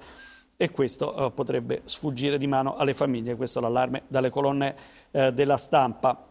e 0.56 0.70
questo 0.70 1.14
uh, 1.14 1.32
potrebbe 1.32 1.82
sfuggire 1.84 2.38
di 2.38 2.46
mano 2.48 2.76
alle 2.76 2.94
famiglie. 2.94 3.36
Questo 3.36 3.60
è 3.60 3.62
l'allarme 3.62 4.02
dalle 4.08 4.30
colonne 4.30 5.04
della 5.16 5.56
stampa. 5.56 6.26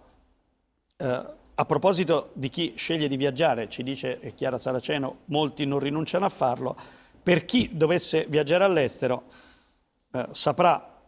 a 0.98 1.66
proposito 1.66 2.30
di 2.34 2.50
chi 2.50 2.74
sceglie 2.76 3.08
di 3.08 3.18
viaggiare, 3.18 3.68
ci 3.68 3.82
dice 3.82 4.20
Chiara 4.36 4.60
Saraceno, 4.60 5.22
molti 5.26 5.66
non 5.66 5.80
rinunciano 5.80 6.26
a 6.26 6.30
farlo, 6.30 6.76
per 7.24 7.46
chi 7.46 7.72
dovesse 7.74 8.28
viaggiare 8.30 8.64
all'estero 8.64 9.24
saprà 10.30 11.02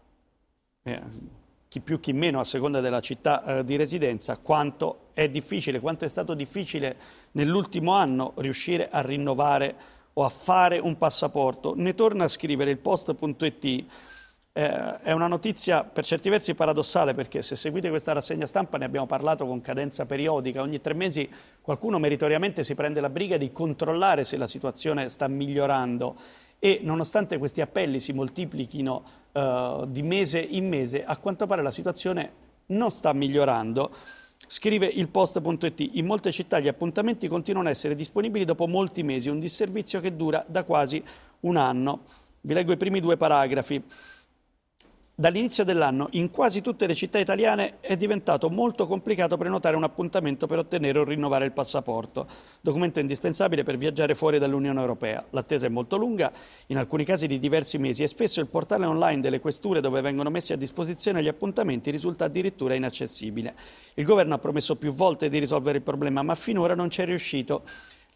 chi 1.68 1.82
più 1.82 2.00
chi 2.00 2.14
meno 2.14 2.40
a 2.40 2.44
seconda 2.44 2.80
della 2.80 3.02
città 3.02 3.44
eh, 3.44 3.64
di 3.64 3.76
residenza, 3.76 4.38
quanto 4.38 5.10
è 5.14 5.28
difficile, 5.30 5.80
quanto 5.80 6.06
è 6.06 6.08
stato 6.08 6.34
difficile 6.34 6.96
nell'ultimo 7.32 7.92
anno 7.94 8.34
riuscire 8.38 8.90
a 8.90 9.02
rinnovare 9.02 9.76
o 10.14 10.24
a 10.24 10.30
fare 10.30 10.80
un 10.80 10.98
passaporto. 10.98 11.74
Ne 11.76 11.94
torna 11.94 12.26
a 12.26 12.28
scrivere 12.28 12.72
il 12.72 12.78
post.it. 12.78 13.86
Eh, 14.54 15.02
è 15.02 15.12
una 15.12 15.28
notizia 15.28 15.84
per 15.84 16.04
certi 16.04 16.30
versi 16.30 16.56
paradossale 16.56 17.14
perché 17.14 17.44
se 17.44 17.56
seguite 17.56 17.90
questa 17.90 18.14
rassegna 18.14 18.48
stampa 18.48 18.80
ne 18.80 18.86
abbiamo 18.86 19.06
parlato 19.06 19.46
con 19.46 19.62
cadenza 19.62 20.08
periodica, 20.08 20.62
ogni 20.62 20.82
tre 20.82 20.96
mesi 20.96 21.30
qualcuno 21.62 22.00
meritoriamente 22.00 22.64
si 22.64 22.74
prende 22.74 23.00
la 23.00 23.10
briga 23.10 23.38
di 23.38 23.52
controllare 23.52 24.24
se 24.24 24.36
la 24.38 24.48
situazione 24.48 25.10
sta 25.10 25.28
migliorando 25.28 26.16
e 26.60 26.80
nonostante 26.82 27.38
questi 27.38 27.62
appelli 27.62 28.00
si 28.00 28.14
moltiplichino 28.14 29.04
uh, 29.34 29.86
di 29.88 30.02
mese 30.02 30.40
in 30.40 30.68
mese, 30.68 31.04
a 31.06 31.18
quanto 31.18 31.46
pare 31.48 31.62
la 31.62 31.72
situazione 31.72 32.32
non 32.68 32.92
sta 32.92 33.14
migliorando. 33.14 33.92
Scrive 34.46 34.86
il 34.86 35.10
post.it, 35.10 35.90
in 35.94 36.06
molte 36.06 36.32
città 36.32 36.60
gli 36.60 36.68
appuntamenti 36.68 37.28
continuano 37.28 37.68
a 37.68 37.72
essere 37.72 37.96
disponibili 37.96 38.46
dopo 38.46 38.68
molti 38.68 39.04
mesi, 39.04 39.30
un 39.30 39.40
disservizio 39.40 40.00
che 40.00 40.16
dura 40.16 40.46
da 40.48 40.64
quasi 40.64 41.04
un 41.42 41.58
anno. 41.58 42.02
Vi 42.42 42.54
leggo 42.54 42.72
i 42.72 42.78
primi 42.78 43.00
due 43.00 43.18
paragrafi. 43.18 43.84
Dall'inizio 45.20 45.64
dell'anno 45.64 46.10
in 46.12 46.30
quasi 46.30 46.62
tutte 46.62 46.86
le 46.86 46.94
città 46.94 47.18
italiane 47.18 47.80
è 47.80 47.98
diventato 47.98 48.52
molto 48.52 48.86
complicato 48.86 49.36
prenotare 49.36 49.76
un 49.76 49.84
appuntamento 49.84 50.46
per 50.46 50.60
ottenere 50.60 51.00
o 51.00 51.04
rinnovare 51.04 51.44
il 51.44 51.54
passaporto, 51.54 52.28
documento 52.62 53.00
indispensabile 53.00 53.64
per 53.64 53.78
viaggiare 53.78 54.14
fuori 54.14 54.38
dall'Unione 54.38 54.80
Europea. 54.80 55.26
L'attesa 55.32 55.66
è 55.66 55.70
molto 55.70 55.98
lunga, 55.98 56.32
in 56.68 56.78
alcuni 56.78 57.04
casi 57.04 57.26
di 57.26 57.40
diversi 57.40 57.80
mesi 57.80 58.04
e 58.04 58.08
spesso 58.08 58.42
il 58.42 58.46
portale 58.46 58.86
online 58.86 59.20
delle 59.20 59.40
questure 59.40 59.82
dove 59.82 60.02
vengono 60.02 60.30
messi 60.30 60.54
a 60.54 60.56
disposizione 60.56 61.24
gli 61.24 61.28
appuntamenti 61.28 61.90
risulta 61.90 62.26
addirittura 62.26 62.76
inaccessibile. 62.76 63.56
Il 63.96 64.06
governo 64.06 64.36
ha 64.36 64.38
promesso 64.38 64.76
più 64.76 64.92
volte 64.92 65.30
di 65.30 65.40
risolvere 65.40 65.80
il 65.80 65.84
problema, 65.84 66.22
ma 66.22 66.36
finora 66.36 66.76
non 66.76 66.92
ci 66.92 67.02
è 67.02 67.06
riuscito. 67.06 67.64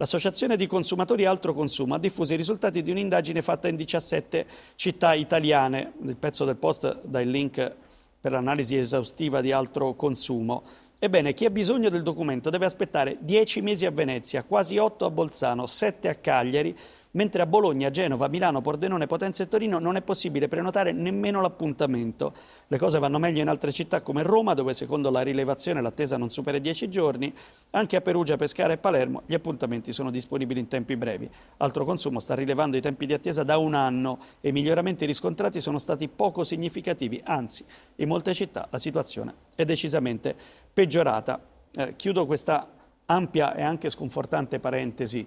L'Associazione 0.02 0.58
di 0.58 0.66
consumatori 0.66 1.26
Altro 1.26 1.54
Consumo 1.54 1.94
ha 1.94 2.00
diffuso 2.00 2.34
i 2.34 2.36
risultati 2.36 2.82
di 2.82 2.90
un'indagine 2.90 3.44
fatta 3.44 3.68
in 3.68 3.76
17 3.76 4.48
città 4.74 5.14
italiane. 5.14 5.94
Il 6.02 6.16
pezzo 6.16 6.44
del 6.44 6.56
post 6.56 7.02
dà 7.04 7.22
il 7.22 7.30
link 7.30 7.76
per 8.20 8.32
l'analisi 8.32 8.78
esaustiva 8.78 9.42
di 9.42 9.52
Altro 9.52 9.94
Consumo. 9.94 10.64
Ebbene, 10.98 11.36
chi 11.36 11.46
ha 11.46 11.52
bisogno 11.52 11.90
del 11.90 12.02
documento 12.02 12.50
deve 12.50 12.66
aspettare 12.66 13.18
10 13.20 13.62
mesi 13.62 13.86
a 13.86 13.92
Venezia, 13.92 14.44
quasi 14.44 14.80
8 14.80 15.06
a 15.06 15.12
Bolzano, 15.12 15.68
7 15.68 16.10
a 16.10 16.16
Cagliari, 16.16 16.76
mentre 17.12 17.42
a 17.42 17.46
Bologna, 17.46 17.90
Genova, 17.90 18.28
Milano, 18.28 18.62
Pordenone, 18.62 19.08
Potenza 19.08 19.44
e 19.44 19.48
Torino 19.48 19.80
non 19.80 19.96
è 19.96 20.02
possibile 20.02 20.48
prenotare 20.48 20.92
nemmeno 20.92 21.42
l'appuntamento. 21.42 22.34
Le 22.68 22.78
cose 22.78 23.00
vanno 23.00 23.20
meglio 23.20 23.42
in 23.42 23.48
altre 23.48 23.72
città 23.72 24.02
come 24.02 24.24
Roma, 24.24 24.54
dove 24.54 24.74
secondo 24.74 25.10
la 25.10 25.22
rilevazione 25.22 25.82
l'attesa 25.82 26.18
non 26.18 26.30
supera 26.30 26.58
i 26.58 26.62
10 26.62 26.90
giorni. 26.90 27.34
Anche 27.72 27.96
a 27.96 28.02
Perugia, 28.02 28.38
Pescara 28.38 28.74
e 28.74 28.78
Palermo 28.78 29.24
gli 29.26 29.34
appuntamenti 29.34 29.92
sono 29.92 30.12
disponibili 30.12 30.60
in 30.60 30.68
tempi 30.68 30.96
brevi. 30.96 31.30
Altro 31.58 31.86
consumo 31.86 32.20
sta 32.20 32.36
rilevando 32.36 32.78
i 32.78 32.82
tempi 32.82 33.06
di 33.06 33.14
attesa 33.14 33.44
da 33.44 33.58
un 33.58 33.74
anno 33.74 34.20
e 34.40 34.50
i 34.50 34.52
miglioramenti 34.52 35.06
riscontrati 35.06 35.60
sono 35.60 35.80
stati 35.80 36.08
poco 36.08 36.44
significativi, 36.44 37.22
anzi 37.24 37.66
in 37.96 38.08
molte 38.08 38.34
città 38.34 38.68
la 38.70 38.80
situazione 38.80 39.34
è 39.56 39.66
decisamente 39.66 40.36
peggiorata. 40.74 41.40
Eh, 41.74 41.96
chiudo 41.96 42.26
questa 42.26 42.68
ampia 43.06 43.56
e 43.56 43.62
anche 43.62 43.90
sconfortante 43.90 44.60
parentesi 44.60 45.26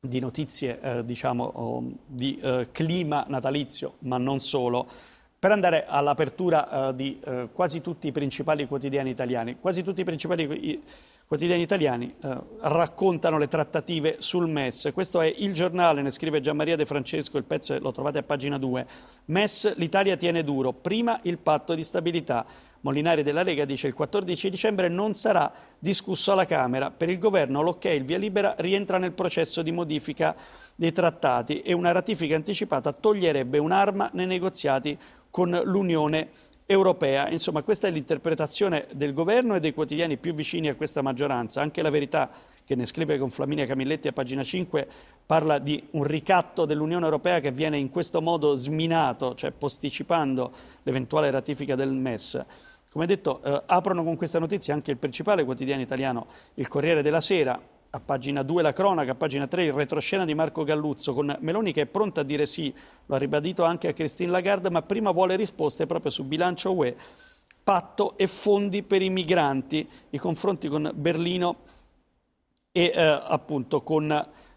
di 0.00 0.20
notizie 0.20 0.80
eh, 0.80 1.04
diciamo, 1.04 1.92
di 2.06 2.38
eh, 2.40 2.68
clima 2.70 3.24
natalizio, 3.28 3.94
ma 4.00 4.18
non 4.18 4.40
solo, 4.40 4.86
per 5.38 5.50
andare 5.50 5.84
all'apertura 5.86 6.88
eh, 6.88 6.94
di 6.94 7.20
eh, 7.24 7.48
quasi 7.52 7.80
tutti 7.80 8.08
i 8.08 8.12
principali 8.12 8.66
quotidiani 8.66 9.10
italiani. 9.10 9.58
Quasi 9.60 9.82
tutti 9.82 10.00
i 10.00 10.04
principali 10.04 10.82
quotidiani 11.26 11.62
italiani 11.62 12.14
eh, 12.20 12.38
raccontano 12.60 13.36
le 13.38 13.48
trattative 13.48 14.16
sul 14.18 14.48
MES. 14.48 14.90
Questo 14.94 15.20
è 15.20 15.32
il 15.38 15.52
giornale, 15.52 16.02
ne 16.02 16.10
scrive 16.10 16.40
Gianmaria 16.40 16.76
De 16.76 16.86
Francesco, 16.86 17.36
il 17.36 17.44
pezzo 17.44 17.76
lo 17.78 17.90
trovate 17.90 18.18
a 18.18 18.22
pagina 18.22 18.58
2. 18.58 18.86
MES, 19.26 19.76
l'Italia 19.76 20.16
tiene 20.16 20.44
duro, 20.44 20.72
prima 20.72 21.18
il 21.22 21.38
patto 21.38 21.74
di 21.74 21.82
stabilità. 21.82 22.46
Molinari 22.86 23.24
della 23.24 23.42
Lega 23.42 23.64
dice 23.64 23.88
il 23.88 23.94
14 23.94 24.48
dicembre 24.48 24.86
non 24.86 25.14
sarà 25.14 25.52
discusso 25.76 26.30
alla 26.30 26.44
Camera. 26.44 26.92
Per 26.92 27.10
il 27.10 27.18
governo 27.18 27.60
l'ok, 27.60 27.86
il 27.86 28.04
via 28.04 28.16
libera 28.16 28.54
rientra 28.58 28.96
nel 28.98 29.10
processo 29.10 29.60
di 29.62 29.72
modifica 29.72 30.36
dei 30.76 30.92
trattati 30.92 31.62
e 31.62 31.72
una 31.72 31.90
ratifica 31.90 32.36
anticipata 32.36 32.92
toglierebbe 32.92 33.58
un'arma 33.58 34.10
nei 34.12 34.26
negoziati 34.26 34.96
con 35.30 35.60
l'Unione 35.64 36.28
Europea. 36.64 37.28
Insomma, 37.28 37.64
questa 37.64 37.88
è 37.88 37.90
l'interpretazione 37.90 38.86
del 38.92 39.12
governo 39.12 39.56
e 39.56 39.60
dei 39.60 39.74
quotidiani 39.74 40.16
più 40.16 40.32
vicini 40.32 40.68
a 40.68 40.76
questa 40.76 41.02
maggioranza. 41.02 41.60
Anche 41.60 41.82
la 41.82 41.90
verità, 41.90 42.30
che 42.64 42.76
ne 42.76 42.86
scrive 42.86 43.18
con 43.18 43.30
Flaminia 43.30 43.66
Camilletti 43.66 44.08
a 44.08 44.12
pagina 44.12 44.44
5, 44.44 44.88
parla 45.26 45.58
di 45.58 45.80
un 45.92 46.04
ricatto 46.04 46.64
dell'Unione 46.64 47.04
Europea 47.04 47.40
che 47.40 47.52
viene 47.52 47.78
in 47.78 47.90
questo 47.90 48.20
modo 48.20 48.54
sminato, 48.56 49.34
cioè 49.34 49.52
posticipando 49.52 50.52
l'eventuale 50.84 51.30
ratifica 51.30 51.74
del 51.76 51.90
MES. 51.90 52.44
Come 52.96 53.08
detto, 53.08 53.42
eh, 53.42 53.62
aprono 53.66 54.02
con 54.02 54.16
questa 54.16 54.38
notizia 54.38 54.72
anche 54.72 54.90
il 54.90 54.96
principale 54.96 55.44
quotidiano 55.44 55.82
italiano, 55.82 56.28
il 56.54 56.66
Corriere 56.66 57.02
della 57.02 57.20
Sera, 57.20 57.60
a 57.90 58.00
pagina 58.00 58.42
2 58.42 58.62
la 58.62 58.72
cronaca, 58.72 59.12
a 59.12 59.14
pagina 59.14 59.46
3 59.46 59.64
il 59.64 59.74
retroscena 59.74 60.24
di 60.24 60.32
Marco 60.32 60.64
Galluzzo, 60.64 61.12
con 61.12 61.36
Meloni 61.40 61.74
che 61.74 61.82
è 61.82 61.86
pronta 61.86 62.22
a 62.22 62.24
dire 62.24 62.46
sì, 62.46 62.74
lo 63.04 63.14
ha 63.14 63.18
ribadito 63.18 63.64
anche 63.64 63.88
a 63.88 63.92
Christine 63.92 64.30
Lagarde, 64.30 64.70
ma 64.70 64.80
prima 64.80 65.10
vuole 65.10 65.36
risposte 65.36 65.84
proprio 65.84 66.10
su 66.10 66.24
bilancio 66.24 66.72
UE, 66.72 66.96
patto 67.62 68.16
e 68.16 68.26
fondi 68.26 68.82
per 68.82 69.02
i 69.02 69.10
migranti, 69.10 69.86
i 70.08 70.16
confronti 70.16 70.66
con 70.68 70.90
Berlino 70.94 71.56
e 72.72 72.92
eh, 72.94 73.20
appunto 73.24 73.82
con 73.82 74.10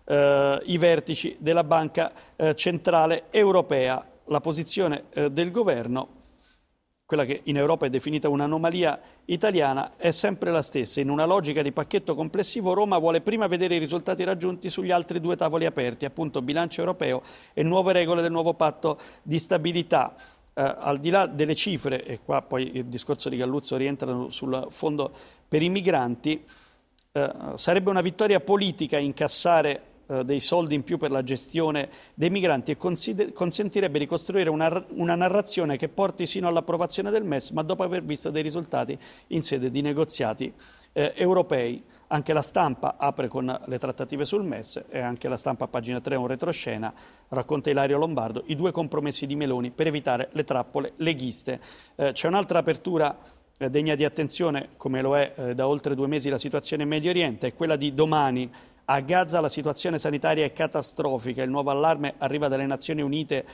eh, 0.05 0.61
i 0.63 0.77
vertici 0.77 1.35
della 1.41 1.65
Banca 1.65 2.13
eh, 2.37 2.55
Centrale 2.55 3.25
Europea. 3.31 4.01
La 4.27 4.39
posizione 4.39 5.07
eh, 5.09 5.29
del 5.29 5.51
governo 5.51 6.18
quella 7.09 7.25
che 7.25 7.41
in 7.45 7.57
Europa 7.57 7.87
è 7.87 7.89
definita 7.89 8.29
un'anomalia 8.29 8.99
italiana, 9.25 9.97
è 9.97 10.11
sempre 10.11 10.51
la 10.51 10.61
stessa. 10.61 11.01
In 11.01 11.09
una 11.09 11.25
logica 11.25 11.63
di 11.63 11.71
pacchetto 11.71 12.13
complessivo 12.13 12.73
Roma 12.73 12.99
vuole 12.99 13.21
prima 13.21 13.47
vedere 13.47 13.73
i 13.73 13.79
risultati 13.79 14.23
raggiunti 14.23 14.69
sugli 14.69 14.91
altri 14.91 15.19
due 15.19 15.35
tavoli 15.35 15.65
aperti, 15.65 16.05
appunto 16.05 16.43
bilancio 16.43 16.81
europeo 16.81 17.23
e 17.55 17.63
nuove 17.63 17.93
regole 17.93 18.21
del 18.21 18.29
nuovo 18.29 18.53
patto 18.53 18.99
di 19.23 19.39
stabilità. 19.39 20.13
Eh, 20.53 20.61
al 20.61 20.99
di 20.99 21.09
là 21.09 21.25
delle 21.25 21.55
cifre, 21.55 22.05
e 22.05 22.19
qua 22.23 22.43
poi 22.43 22.77
il 22.77 22.85
discorso 22.85 23.27
di 23.27 23.37
Galluzzo 23.37 23.75
rientra 23.75 24.27
sul 24.27 24.67
fondo 24.69 25.11
per 25.47 25.63
i 25.63 25.69
migranti, 25.69 26.45
eh, 27.11 27.31
sarebbe 27.55 27.89
una 27.89 28.01
vittoria 28.01 28.39
politica 28.39 28.99
incassare 28.99 29.81
eh, 30.09 30.25
dei 30.25 30.39
soldi 30.39 30.73
in 30.73 30.83
più 30.83 30.97
per 30.97 31.11
la 31.11 31.23
gestione 31.23 31.87
dei 32.15 32.31
migranti 32.31 32.71
e 32.71 33.31
consentirebbe 33.31 33.99
di 33.99 34.07
costruire 34.07 34.49
una, 34.49 34.83
una, 34.93 35.13
narrazione 35.13 35.77
che 35.77 35.87
porti 35.87 36.25
sino 36.25 36.47
all'approvazione 36.47 37.11
del 37.11 37.23
MES, 37.23 37.51
ma 37.51 37.61
dopo 37.61 37.83
aver 37.83 38.03
visto 38.03 38.31
dei 38.31 38.41
risultati 38.41 38.97
in 39.27 39.43
sede 39.43 39.69
di 39.69 39.81
negoziati 39.81 40.51
eh, 40.93 41.13
europei. 41.15 41.83
Anche 42.11 42.33
la 42.33 42.41
stampa 42.41 42.95
apre 42.97 43.27
con 43.27 43.55
le 43.67 43.77
trattative 43.77 44.25
sul 44.25 44.43
MES 44.43 44.85
e 44.89 44.99
anche 44.99 45.27
la 45.27 45.37
stampa 45.37 45.65
a 45.65 45.67
pagina 45.67 46.01
3 46.01 46.15
un 46.15 46.25
retroscena, 46.25 46.91
racconta 47.27 47.69
Ilario 47.69 47.99
Lombardo, 47.99 48.41
i 48.47 48.55
due 48.55 48.71
compromessi 48.71 49.27
di 49.27 49.35
Meloni 49.35 49.69
per 49.69 49.85
evitare 49.85 50.29
le 50.31 50.43
trappole 50.43 50.93
leghiste. 50.95 51.59
Eh, 51.95 52.13
c'è 52.13 52.27
un'altra 52.27 52.57
apertura 52.57 53.15
eh, 53.59 53.69
degna 53.69 53.93
di 53.93 54.05
attenzione, 54.05 54.69
come 54.75 55.01
lo 55.01 55.15
è 55.15 55.33
eh, 55.35 55.53
da 55.53 55.67
oltre 55.67 55.93
due 55.93 56.07
mesi 56.07 56.29
la 56.29 56.39
situazione 56.39 56.81
in 56.81 56.89
Medio 56.89 57.11
Oriente, 57.11 57.47
è 57.47 57.53
quella 57.53 57.75
di 57.75 57.93
domani 57.93 58.49
a 58.91 59.01
Gaza 59.01 59.39
la 59.39 59.49
situazione 59.49 59.99
sanitaria 59.99 60.45
è 60.45 60.51
catastrofica, 60.51 61.43
il 61.43 61.49
nuovo 61.49 61.69
allarme 61.69 62.15
arriva 62.17 62.47
dalle 62.47 62.65
Nazioni 62.65 63.03
Unite, 63.03 63.45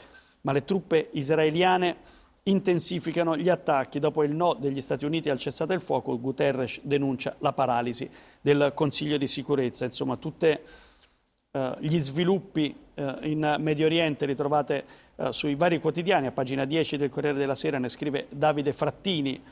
ma 0.42 0.54
le 0.54 0.63
truppe 0.63 1.10
israeliane 1.12 1.98
intensificano 2.44 3.36
gli 3.36 3.50
attacchi. 3.50 4.00
Dopo 4.00 4.24
il 4.24 4.34
no 4.34 4.54
degli 4.54 4.80
Stati 4.80 5.04
Uniti 5.04 5.30
al 5.30 5.38
cessate 5.38 5.74
il 5.74 5.82
fuoco, 5.82 6.18
Guterres 6.20 6.80
denuncia 6.84 7.36
la 7.39 7.51
paralisi 7.51 8.10
del 8.39 8.72
Consiglio 8.74 9.18
di 9.18 9.27
sicurezza. 9.27 9.84
Insomma, 9.84 10.15
tutti 10.15 10.46
eh, 10.48 11.75
gli 11.80 11.98
sviluppi 11.98 12.74
eh, 12.94 13.18
in 13.24 13.58
Medio 13.60 13.88
Oriente 13.88 14.25
li 14.25 14.36
trovate 14.36 14.86
eh, 15.18 15.34
sui 15.34 15.56
vari 15.56 15.82
quotidiani. 15.82 16.27
A 16.27 16.32
pagina 16.32 16.63
10 16.63 16.96
del 16.96 17.10
Corriere 17.10 17.38
della 17.38 17.56
Sera 17.56 17.77
ne 17.77 17.89
scrive 17.89 18.27
Davide 18.30 18.72
Frattini, 18.72 19.44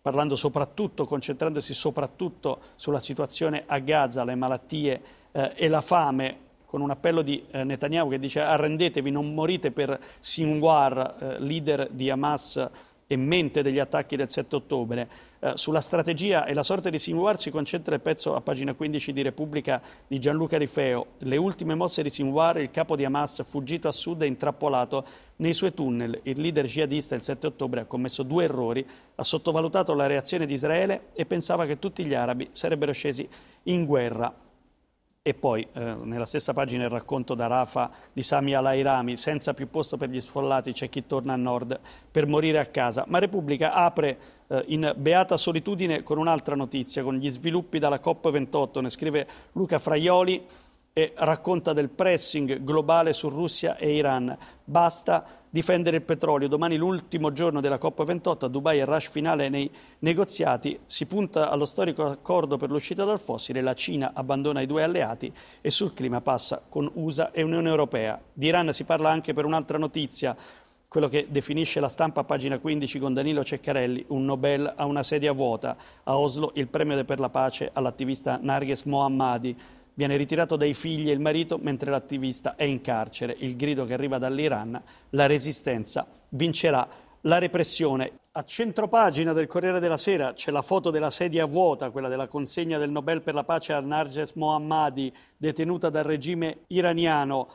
parlando 0.00 0.36
soprattutto, 0.36 1.06
concentrandosi 1.06 1.74
soprattutto 1.74 2.60
sulla 2.76 3.00
situazione 3.00 3.64
a 3.66 3.78
Gaza, 3.80 4.22
le 4.22 4.36
malattie 4.36 5.22
eh, 5.34 5.52
e 5.56 5.68
la 5.68 5.80
fame, 5.80 6.38
con 6.64 6.80
un 6.80 6.90
appello 6.90 7.22
di 7.22 7.44
eh, 7.50 7.64
Netanyahu 7.64 8.10
che 8.10 8.18
dice 8.18 8.40
arrendetevi, 8.40 9.10
non 9.10 9.34
morite 9.34 9.72
per 9.72 9.98
Sinwar, 10.18 11.16
eh, 11.18 11.40
leader 11.40 11.88
di 11.90 12.08
Hamas 12.08 12.70
e 13.06 13.16
mente 13.16 13.62
degli 13.62 13.78
attacchi 13.78 14.16
del 14.16 14.30
7 14.30 14.56
ottobre. 14.56 15.08
Eh, 15.40 15.52
sulla 15.56 15.80
strategia 15.80 16.46
e 16.46 16.54
la 16.54 16.62
sorte 16.62 16.90
di 16.90 16.98
Sinwar 16.98 17.38
si 17.38 17.50
concentra 17.50 17.94
il 17.94 18.00
pezzo 18.00 18.34
a 18.34 18.40
pagina 18.40 18.74
15 18.74 19.12
di 19.12 19.22
Repubblica 19.22 19.80
di 20.06 20.18
Gianluca 20.18 20.56
Rifeo. 20.56 21.06
Le 21.18 21.36
ultime 21.36 21.74
mosse 21.74 22.02
di 22.02 22.10
Sinwar, 22.10 22.60
il 22.60 22.70
capo 22.70 22.96
di 22.96 23.04
Hamas, 23.04 23.44
fuggito 23.44 23.88
a 23.88 23.92
sud 23.92 24.22
e 24.22 24.26
intrappolato 24.26 25.04
nei 25.36 25.52
suoi 25.52 25.74
tunnel. 25.74 26.20
Il 26.22 26.40
leader 26.40 26.64
jihadista 26.64 27.14
il 27.14 27.22
7 27.22 27.48
ottobre 27.48 27.80
ha 27.80 27.84
commesso 27.84 28.22
due 28.22 28.44
errori, 28.44 28.86
ha 29.16 29.22
sottovalutato 29.22 29.94
la 29.94 30.06
reazione 30.06 30.46
di 30.46 30.54
Israele 30.54 31.08
e 31.12 31.26
pensava 31.26 31.66
che 31.66 31.78
tutti 31.78 32.04
gli 32.04 32.14
arabi 32.14 32.48
sarebbero 32.52 32.92
scesi 32.92 33.28
in 33.64 33.84
guerra. 33.84 34.43
E 35.26 35.32
poi 35.32 35.66
eh, 35.72 35.94
nella 36.02 36.26
stessa 36.26 36.52
pagina 36.52 36.84
il 36.84 36.90
racconto 36.90 37.32
da 37.32 37.46
Rafa 37.46 37.90
di 38.12 38.20
Sami 38.20 38.52
Alairami, 38.52 39.16
senza 39.16 39.54
più 39.54 39.70
posto 39.70 39.96
per 39.96 40.10
gli 40.10 40.20
sfollati 40.20 40.72
c'è 40.72 40.90
chi 40.90 41.06
torna 41.06 41.32
a 41.32 41.36
nord 41.36 41.80
per 42.10 42.26
morire 42.26 42.58
a 42.58 42.66
casa. 42.66 43.06
Ma 43.08 43.20
Repubblica 43.20 43.72
apre 43.72 44.18
eh, 44.48 44.64
in 44.66 44.92
beata 44.94 45.38
solitudine 45.38 46.02
con 46.02 46.18
un'altra 46.18 46.54
notizia, 46.54 47.02
con 47.02 47.14
gli 47.14 47.30
sviluppi 47.30 47.78
dalla 47.78 48.00
COP28, 48.04 48.80
ne 48.82 48.90
scrive 48.90 49.26
Luca 49.52 49.78
Fraioli 49.78 50.44
e 50.96 51.12
racconta 51.16 51.72
del 51.72 51.88
pressing 51.88 52.62
globale 52.62 53.12
su 53.12 53.28
Russia 53.28 53.76
e 53.76 53.96
Iran. 53.96 54.34
Basta 54.62 55.26
difendere 55.50 55.96
il 55.96 56.04
petrolio. 56.04 56.46
Domani 56.46 56.76
l'ultimo 56.76 57.32
giorno 57.32 57.60
della 57.60 57.80
COP28 57.82 58.44
a 58.44 58.48
Dubai 58.48 58.78
il 58.78 58.86
rush 58.86 59.10
finale 59.10 59.48
nei 59.48 59.68
negoziati. 59.98 60.78
Si 60.86 61.06
punta 61.06 61.50
allo 61.50 61.64
storico 61.64 62.06
accordo 62.06 62.56
per 62.56 62.70
l'uscita 62.70 63.02
dal 63.02 63.18
fossile. 63.18 63.60
La 63.60 63.74
Cina 63.74 64.12
abbandona 64.14 64.60
i 64.60 64.66
due 64.66 64.84
alleati 64.84 65.32
e 65.60 65.68
sul 65.68 65.94
clima 65.94 66.20
passa 66.20 66.62
con 66.68 66.88
USA 66.94 67.32
e 67.32 67.42
Unione 67.42 67.68
Europea. 67.68 68.20
Di 68.32 68.46
Iran 68.46 68.72
si 68.72 68.84
parla 68.84 69.10
anche 69.10 69.32
per 69.32 69.46
un'altra 69.46 69.78
notizia 69.78 70.36
quello 70.86 71.08
che 71.08 71.26
definisce 71.28 71.80
la 71.80 71.88
stampa 71.88 72.20
a 72.20 72.24
pagina 72.24 72.60
15 72.60 73.00
con 73.00 73.12
Danilo 73.12 73.42
Ceccarelli, 73.42 74.04
un 74.10 74.24
Nobel 74.24 74.74
a 74.76 74.84
una 74.84 75.02
sedia 75.02 75.32
vuota. 75.32 75.76
A 76.04 76.16
Oslo 76.16 76.52
il 76.54 76.68
premio 76.68 77.04
per 77.04 77.18
la 77.18 77.30
pace 77.30 77.68
all'attivista 77.72 78.38
Narges 78.40 78.84
Mohammadi. 78.84 79.56
Viene 79.94 80.16
ritirato 80.16 80.56
dai 80.56 80.74
figli 80.74 81.08
e 81.08 81.12
il 81.12 81.20
marito 81.20 81.56
mentre 81.56 81.90
l'attivista 81.90 82.56
è 82.56 82.64
in 82.64 82.80
carcere. 82.80 83.36
Il 83.38 83.56
grido 83.56 83.84
che 83.84 83.94
arriva 83.94 84.18
dall'Iran, 84.18 84.82
la 85.10 85.26
resistenza 85.26 86.06
vincerà 86.30 86.86
la 87.22 87.38
repressione. 87.38 88.12
A 88.32 88.42
centropagina 88.42 89.32
del 89.32 89.46
Corriere 89.46 89.78
della 89.78 89.96
Sera 89.96 90.32
c'è 90.32 90.50
la 90.50 90.62
foto 90.62 90.90
della 90.90 91.10
sedia 91.10 91.44
vuota, 91.44 91.90
quella 91.90 92.08
della 92.08 92.26
consegna 92.26 92.78
del 92.78 92.90
Nobel 92.90 93.22
per 93.22 93.34
la 93.34 93.44
pace 93.44 93.72
a 93.72 93.78
Narges 93.78 94.32
Mohammadi, 94.32 95.12
detenuta 95.36 95.88
dal 95.88 96.02
regime 96.02 96.64
iraniano 96.66 97.48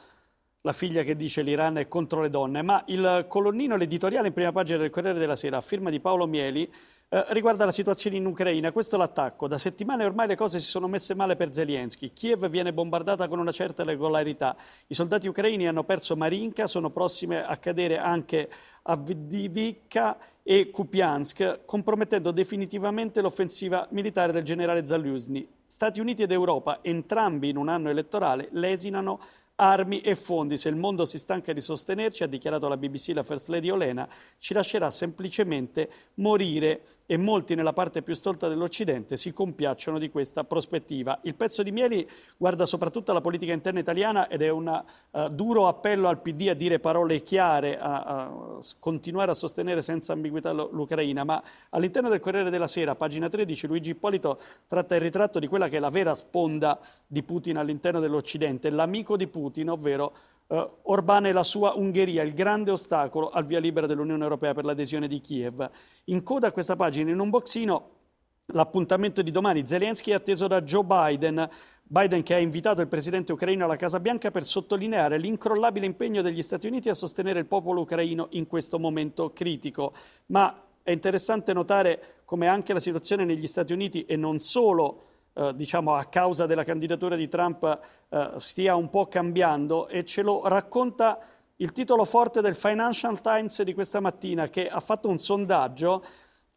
la 0.61 0.73
figlia 0.73 1.03
che 1.03 1.15
dice 1.15 1.41
l'Iran 1.41 1.77
è 1.77 1.87
contro 1.87 2.21
le 2.21 2.29
donne, 2.29 2.61
ma 2.61 2.83
il 2.87 3.25
colonnino, 3.29 3.77
l'editoriale 3.77 4.27
in 4.27 4.33
prima 4.33 4.51
pagina 4.51 4.77
del 4.77 4.89
Corriere 4.89 5.17
della 5.17 5.37
Sera, 5.37 5.57
a 5.57 5.61
firma 5.61 5.89
di 5.89 6.01
Paolo 6.01 6.27
Mieli, 6.27 6.69
eh, 7.11 7.25
riguarda 7.29 7.63
la 7.63 7.71
situazione 7.71 8.17
in 8.17 8.25
Ucraina. 8.25 8.73
Questo 8.73 8.95
è 8.95 8.99
l'attacco. 8.99 9.47
Da 9.47 9.57
settimane 9.57 10.03
ormai 10.03 10.27
le 10.27 10.35
cose 10.35 10.59
si 10.59 10.65
sono 10.65 10.89
messe 10.89 11.15
male 11.15 11.37
per 11.37 11.53
Zelensky. 11.53 12.11
Kiev 12.11 12.49
viene 12.49 12.73
bombardata 12.73 13.29
con 13.29 13.39
una 13.39 13.53
certa 13.53 13.83
regolarità. 13.83 14.55
I 14.87 14.93
soldati 14.93 15.29
ucraini 15.29 15.65
hanno 15.65 15.85
perso 15.85 16.17
Marinka, 16.17 16.67
sono 16.67 16.89
prossime 16.89 17.43
a 17.43 17.55
cadere 17.55 17.97
anche 17.97 18.49
a 18.83 18.91
Avdiivka 18.91 20.17
e 20.43 20.69
Kupiansk, 20.69 21.61
compromettendo 21.65 22.31
definitivamente 22.31 23.21
l'offensiva 23.21 23.87
militare 23.91 24.33
del 24.33 24.43
generale 24.43 24.85
Zaluzny. 24.85 25.47
Stati 25.65 25.99
Uniti 26.01 26.23
ed 26.23 26.31
Europa, 26.31 26.79
entrambi 26.81 27.49
in 27.49 27.57
un 27.57 27.69
anno 27.69 27.89
elettorale, 27.89 28.49
lesinano 28.51 29.19
armi 29.59 29.99
e 29.99 30.15
fondi. 30.15 30.57
Se 30.57 30.69
il 30.69 30.75
mondo 30.75 31.05
si 31.05 31.17
stanca 31.17 31.51
di 31.51 31.61
sostenerci, 31.61 32.23
ha 32.23 32.27
dichiarato 32.27 32.67
la 32.67 32.77
BBC 32.77 33.11
la 33.13 33.23
First 33.23 33.49
Lady 33.49 33.69
Olena, 33.69 34.07
ci 34.37 34.53
lascerà 34.53 34.89
semplicemente 34.89 35.89
morire 36.15 36.81
e 37.11 37.17
molti 37.17 37.55
nella 37.55 37.73
parte 37.73 38.03
più 38.03 38.13
stolta 38.13 38.47
dell'Occidente 38.47 39.17
si 39.17 39.33
compiacciono 39.33 39.97
di 39.97 40.11
questa 40.11 40.43
prospettiva. 40.43 41.17
Il 41.23 41.33
pezzo 41.33 41.63
di 41.63 41.71
Mieli 41.71 42.07
guarda 42.37 42.67
soprattutto 42.67 43.09
alla 43.09 43.19
politica 43.19 43.51
interna 43.51 43.79
italiana 43.79 44.27
ed 44.27 44.43
è 44.43 44.49
un 44.49 44.67
uh, 45.09 45.29
duro 45.29 45.67
appello 45.67 46.07
al 46.07 46.21
PD 46.21 46.49
a 46.49 46.53
dire 46.53 46.77
parole 46.77 47.23
chiare, 47.23 47.79
a, 47.79 48.03
a 48.03 48.59
continuare 48.77 49.31
a 49.31 49.33
sostenere 49.33 49.81
senza 49.81 50.13
ambiguità 50.13 50.51
l'Ucraina, 50.51 51.23
ma 51.23 51.41
all'interno 51.71 52.09
del 52.09 52.19
Corriere 52.19 52.51
della 52.51 52.67
Sera, 52.67 52.93
pagina 52.93 53.27
13, 53.27 53.65
Luigi 53.65 53.89
Ippolito 53.89 54.39
tratta 54.67 54.93
il 54.93 55.01
ritratto 55.01 55.39
di 55.39 55.47
quella 55.47 55.67
che 55.67 55.77
è 55.77 55.79
la 55.79 55.89
vera 55.89 56.13
sponda 56.13 56.79
di 57.07 57.23
Putin 57.23 57.57
all'interno 57.57 57.99
dell'Occidente, 57.99 58.69
l'amico 58.69 59.17
di 59.17 59.25
Putin, 59.25 59.48
ovvero 59.67 60.13
Uh, 60.49 60.67
Orbán 60.81 61.27
e 61.27 61.31
la 61.31 61.43
sua 61.43 61.73
Ungheria, 61.75 62.23
il 62.23 62.33
grande 62.33 62.71
ostacolo 62.71 63.29
al 63.29 63.45
via 63.45 63.59
libera 63.59 63.85
dell'Unione 63.85 64.23
Europea 64.23 64.55
per 64.55 64.65
l'adesione 64.65 65.07
di 65.07 65.21
Kiev. 65.21 65.69
In 66.05 66.23
coda 66.23 66.47
a 66.47 66.51
questa 66.51 66.75
pagina, 66.75 67.11
in 67.11 67.19
un 67.19 67.29
boxino, 67.29 67.89
l'appuntamento 68.47 69.21
di 69.21 69.29
domani. 69.29 69.67
Zelensky 69.67 70.09
è 70.09 70.15
atteso 70.15 70.47
da 70.47 70.61
Joe 70.61 70.83
Biden. 70.83 71.47
Biden 71.83 72.23
che 72.23 72.33
ha 72.33 72.39
invitato 72.39 72.81
il 72.81 72.87
presidente 72.87 73.31
ucraino 73.31 73.65
alla 73.65 73.75
Casa 73.75 73.99
Bianca 73.99 74.31
per 74.31 74.43
sottolineare 74.43 75.19
l'incrollabile 75.19 75.85
impegno 75.85 76.23
degli 76.23 76.41
Stati 76.41 76.65
Uniti 76.65 76.89
a 76.89 76.95
sostenere 76.95 77.37
il 77.37 77.45
popolo 77.45 77.81
ucraino 77.81 78.27
in 78.31 78.47
questo 78.47 78.79
momento 78.79 79.31
critico. 79.31 79.93
Ma 80.27 80.63
è 80.81 80.91
interessante 80.91 81.53
notare 81.53 82.21
come 82.25 82.47
anche 82.47 82.73
la 82.73 82.79
situazione 82.79 83.23
negli 83.23 83.47
Stati 83.47 83.73
Uniti 83.73 84.05
e 84.05 84.15
non 84.15 84.39
solo 84.39 85.03
eh, 85.39 85.55
diciamo 85.55 85.95
a 85.95 86.03
causa 86.03 86.45
della 86.45 86.65
candidatura 86.65 87.15
di 87.15 87.29
Trump 87.29 87.79
eh, 88.09 88.31
stia 88.35 88.75
un 88.75 88.89
po' 88.89 89.07
cambiando 89.07 89.87
e 89.87 90.03
ce 90.03 90.21
lo 90.21 90.45
racconta 90.47 91.17
il 91.55 91.71
titolo 91.71 92.03
forte 92.03 92.41
del 92.41 92.55
Financial 92.55 93.21
Times 93.21 93.61
di 93.61 93.73
questa 93.73 94.01
mattina 94.01 94.47
che 94.47 94.67
ha 94.67 94.81
fatto 94.81 95.07
un 95.07 95.17
sondaggio 95.17 96.03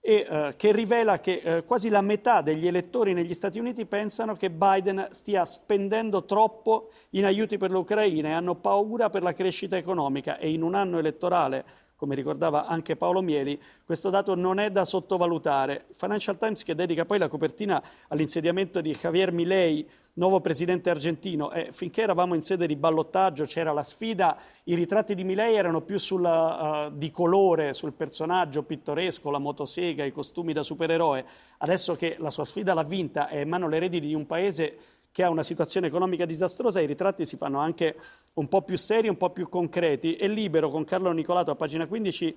e 0.01 0.27
eh, 0.29 0.55
che 0.57 0.73
rivela 0.73 1.21
che 1.21 1.35
eh, 1.35 1.63
quasi 1.63 1.89
la 1.89 2.01
metà 2.01 2.41
degli 2.41 2.67
elettori 2.67 3.13
negli 3.13 3.35
Stati 3.35 3.61
Uniti 3.61 3.87
pensano 3.87 4.35
che 4.35 4.51
Biden 4.51 5.09
stia 5.11 5.45
spendendo 5.45 6.25
troppo 6.25 6.91
in 7.11 7.25
aiuti 7.25 7.59
per 7.59 7.71
l'Ucraina 7.71 8.31
e 8.31 8.33
hanno 8.33 8.57
paura 8.57 9.11
per 9.11 9.23
la 9.23 9.33
crescita 9.33 9.77
economica. 9.77 10.39
E 10.39 10.51
in 10.51 10.63
un 10.63 10.75
anno 10.75 10.99
elettorale 10.99 11.65
come 12.03 12.17
ricordava 12.17 12.67
anche 12.67 12.97
Paolo 12.97 13.23
Mieli, 13.23 13.57
questo 13.85 14.11
dato 14.11 14.35
non 14.35 14.59
è 14.59 14.73
da 14.73 14.85
sottovalutare. 14.85 15.85
Financial 15.93 16.37
Times 16.37 16.65
che 16.65 16.75
dedica 16.75 17.05
poi 17.05 17.19
la 17.19 17.29
copertina 17.29 17.81
all'insediamento 18.09 18.81
di 18.81 18.91
Javier 18.91 19.31
Milei 19.31 19.89
nuovo 20.15 20.41
presidente 20.41 20.91
argentino. 20.91 21.53
E 21.53 21.71
finché 21.71 22.03
eravamo 22.03 22.35
in 22.35 22.43
sede 22.43 22.67
di 22.67 22.75
ballottaggio, 22.75 23.45
c'era 23.45 23.71
la 23.73 23.85
sfida, 23.85 24.37
i 24.65 24.75
ritratti 24.75 25.15
di 25.15 25.23
Milei 25.23 25.55
erano 25.55 25.83
più 25.83 25.97
sulla, 25.97 26.87
uh, 26.89 26.93
di 26.93 27.13
colore, 27.13 27.73
sul 27.73 27.93
personaggio 27.93 28.65
pittoresco, 28.65 29.31
la 29.31 29.39
motosega, 29.39 30.05
i 30.05 30.11
costumi 30.11 30.53
da 30.53 30.65
supereroe. 30.65 31.25
Adesso 31.59 31.95
che 31.95 32.17
la 32.19 32.31
sua 32.31 32.45
sfida 32.45 32.75
l'ha 32.75 32.83
vinta 32.83 33.29
è 33.29 33.39
in 33.39 33.49
mano 33.49 33.69
redini 33.69 34.09
di 34.09 34.15
un 34.15 34.27
paese 34.27 34.77
che 35.13 35.23
ha 35.23 35.29
una 35.29 35.43
situazione 35.43 35.87
economica 35.87 36.25
disastrosa, 36.25 36.81
i 36.81 36.87
ritratti 36.87 37.27
si 37.27 37.37
fanno 37.37 37.61
anche 37.61 37.97
un 38.35 38.49
po' 38.49 38.63
più 38.63 38.77
seri, 38.77 39.09
un 39.09 39.19
po' 39.19 39.31
più 39.31 39.49
concreti. 39.49 40.17
E 40.17 40.27
Libero, 40.27 40.71
con 40.71 40.85
Carlo 40.85 41.13
Nicolato 41.13 41.51
a 41.51 41.55
pagina 41.55 41.87
15, 41.87 42.37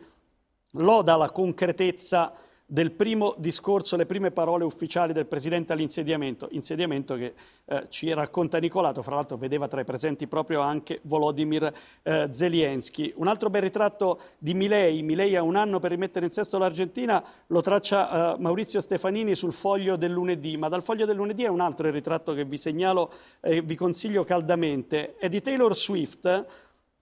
loda 0.74 1.16
la 1.16 1.32
concretezza 1.32 2.34
del 2.66 2.92
primo 2.92 3.36
discorso, 3.38 3.96
le 3.96 4.08
prime 4.08 4.32
parole 4.32 4.64
ufficiali 4.64 5.14
del 5.14 5.28
Presidente 5.28 5.74
all'insediamento, 5.74 6.48
insediamento 6.52 7.16
che 7.16 7.34
eh, 7.66 7.86
ci 7.90 8.12
racconta 8.12 8.58
Nicolato, 8.58 9.04
fra 9.04 9.16
l'altro 9.16 9.38
vedeva 9.38 9.68
tra 9.68 9.82
i 9.82 9.86
presenti 9.86 10.28
proprio 10.28 10.62
anche 10.62 11.00
Volodymyr 11.04 11.72
eh, 12.02 12.28
Zelensky. 12.32 13.14
Un 13.18 13.28
altro 13.28 13.50
bel 13.50 13.62
ritratto 13.62 14.20
di 14.40 14.56
Milei, 14.56 15.04
Milei 15.04 15.36
ha 15.36 15.44
un 15.44 15.56
anno 15.56 15.80
per 15.80 15.92
rimettere 15.92 16.26
in 16.26 16.32
sesto 16.32 16.58
l'Argentina, 16.58 17.24
lo 17.48 17.62
traccia 17.62 18.34
eh, 18.34 18.40
Maurizio 18.40 18.80
Stefanini 18.80 19.36
sul 19.36 19.54
foglio 19.54 19.96
del 19.96 20.12
lunedì, 20.12 20.58
ma 20.58 20.68
dal 20.68 20.82
foglio 20.82 21.06
del 21.06 21.16
lunedì 21.16 21.44
è 21.44 21.50
un 21.50 21.60
altro 21.60 21.88
il 21.88 21.94
ritratto 21.94 22.34
che 22.34 22.46
vi 22.46 22.58
segnalo 22.58 23.12
e 23.42 23.62
vi 23.62 23.76
consiglio 23.76 24.24
caldamente, 24.24 25.16
è 25.18 25.30
di 25.30 25.42
Taylor 25.42 25.76
Swift, 25.76 26.46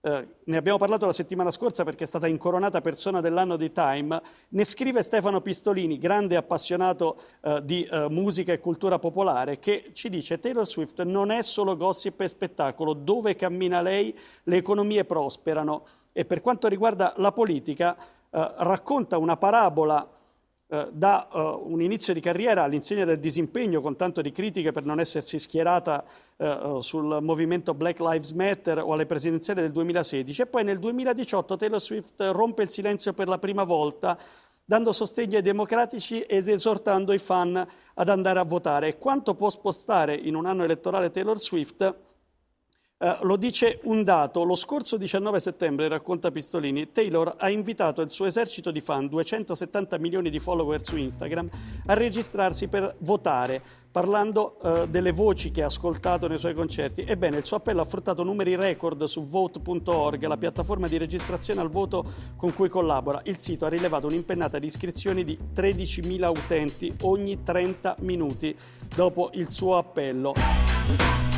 eh, 0.04 0.26
ne 0.44 0.56
abbiamo 0.58 0.76
parlato 0.76 1.06
la 1.06 1.14
settimana 1.14 1.50
scorsa 1.50 1.82
perché 1.82 2.04
è 2.04 2.06
stata 2.06 2.26
incoronata 2.26 2.82
persona 2.82 3.22
dell'anno 3.22 3.56
di 3.56 3.72
Time, 3.72 4.20
ne 4.50 4.64
scrive 4.66 5.02
Stefano 5.02 5.40
Pistolini, 5.40 5.96
grande 5.96 6.36
appassionato 6.36 7.16
eh, 7.40 7.62
di 7.64 7.84
eh, 7.84 8.08
musica 8.10 8.52
e 8.52 8.60
cultura 8.60 8.98
popolare, 8.98 9.58
che 9.58 9.92
ci 9.94 10.10
dice 10.10 10.38
Taylor 10.38 10.66
Swift 10.66 11.02
non 11.04 11.30
è 11.30 11.40
solo 11.42 11.74
gossip 11.74 12.20
e 12.20 12.28
spettacolo, 12.28 12.92
dove 12.92 13.34
cammina 13.34 13.80
lei 13.80 14.14
le 14.42 14.56
economie 14.56 15.06
prosperano 15.06 15.84
e 16.12 16.26
per 16.26 16.42
quanto 16.42 16.68
riguarda 16.68 17.14
la 17.16 17.32
politica 17.32 17.96
eh, 17.96 18.52
racconta 18.58 19.16
una 19.16 19.38
parabola 19.38 20.06
eh, 20.66 20.88
da 20.92 21.28
uh, 21.30 21.70
un 21.70 21.82
inizio 21.82 22.14
di 22.14 22.20
carriera 22.20 22.62
all'insegna 22.62 23.04
del 23.04 23.18
disimpegno, 23.18 23.80
con 23.80 23.96
tanto 23.96 24.22
di 24.22 24.32
critiche 24.32 24.72
per 24.72 24.84
non 24.84 24.98
essersi 24.98 25.38
schierata 25.38 26.02
uh, 26.36 26.80
sul 26.80 27.18
movimento 27.20 27.74
Black 27.74 28.00
Lives 28.00 28.32
Matter 28.32 28.78
o 28.78 28.94
alle 28.94 29.04
presidenziali 29.04 29.60
del 29.60 29.72
2016, 29.72 30.42
e 30.42 30.46
poi 30.46 30.64
nel 30.64 30.78
2018 30.78 31.56
Taylor 31.56 31.80
Swift 31.80 32.20
rompe 32.32 32.62
il 32.62 32.70
silenzio 32.70 33.12
per 33.12 33.28
la 33.28 33.38
prima 33.38 33.64
volta 33.64 34.18
dando 34.64 34.92
sostegno 34.92 35.36
ai 35.36 35.42
democratici 35.42 36.20
ed 36.20 36.48
esortando 36.48 37.12
i 37.12 37.18
fan 37.18 37.66
ad 37.94 38.08
andare 38.08 38.38
a 38.38 38.44
votare. 38.44 38.96
Quanto 38.96 39.34
può 39.34 39.50
spostare 39.50 40.14
in 40.14 40.34
un 40.34 40.46
anno 40.46 40.64
elettorale 40.64 41.10
Taylor 41.10 41.38
Swift? 41.38 41.94
Uh, 43.04 43.22
lo 43.26 43.36
dice 43.36 43.80
un 43.82 44.02
dato, 44.02 44.44
lo 44.44 44.54
scorso 44.54 44.96
19 44.96 45.38
settembre, 45.38 45.88
racconta 45.88 46.30
Pistolini, 46.30 46.90
Taylor 46.90 47.34
ha 47.36 47.50
invitato 47.50 48.00
il 48.00 48.08
suo 48.08 48.24
esercito 48.24 48.70
di 48.70 48.80
fan, 48.80 49.08
270 49.08 49.98
milioni 49.98 50.30
di 50.30 50.38
follower 50.38 50.82
su 50.82 50.96
Instagram, 50.96 51.50
a 51.84 51.92
registrarsi 51.92 52.66
per 52.66 52.96
votare, 53.00 53.60
parlando 53.92 54.56
uh, 54.62 54.86
delle 54.86 55.12
voci 55.12 55.50
che 55.50 55.62
ha 55.62 55.66
ascoltato 55.66 56.28
nei 56.28 56.38
suoi 56.38 56.54
concerti. 56.54 57.02
Ebbene, 57.02 57.36
il 57.36 57.44
suo 57.44 57.58
appello 57.58 57.82
ha 57.82 57.84
fruttato 57.84 58.24
numeri 58.24 58.56
record 58.56 59.04
su 59.04 59.22
vote.org, 59.22 60.24
la 60.24 60.38
piattaforma 60.38 60.88
di 60.88 60.96
registrazione 60.96 61.60
al 61.60 61.68
voto 61.68 62.06
con 62.38 62.54
cui 62.54 62.70
collabora. 62.70 63.20
Il 63.24 63.36
sito 63.36 63.66
ha 63.66 63.68
rilevato 63.68 64.06
un'impennata 64.06 64.58
di 64.58 64.66
iscrizioni 64.66 65.24
di 65.24 65.38
13.000 65.54 66.26
utenti 66.30 66.96
ogni 67.02 67.42
30 67.42 67.96
minuti 67.98 68.56
dopo 68.96 69.28
il 69.34 69.50
suo 69.50 69.76
appello. 69.76 71.33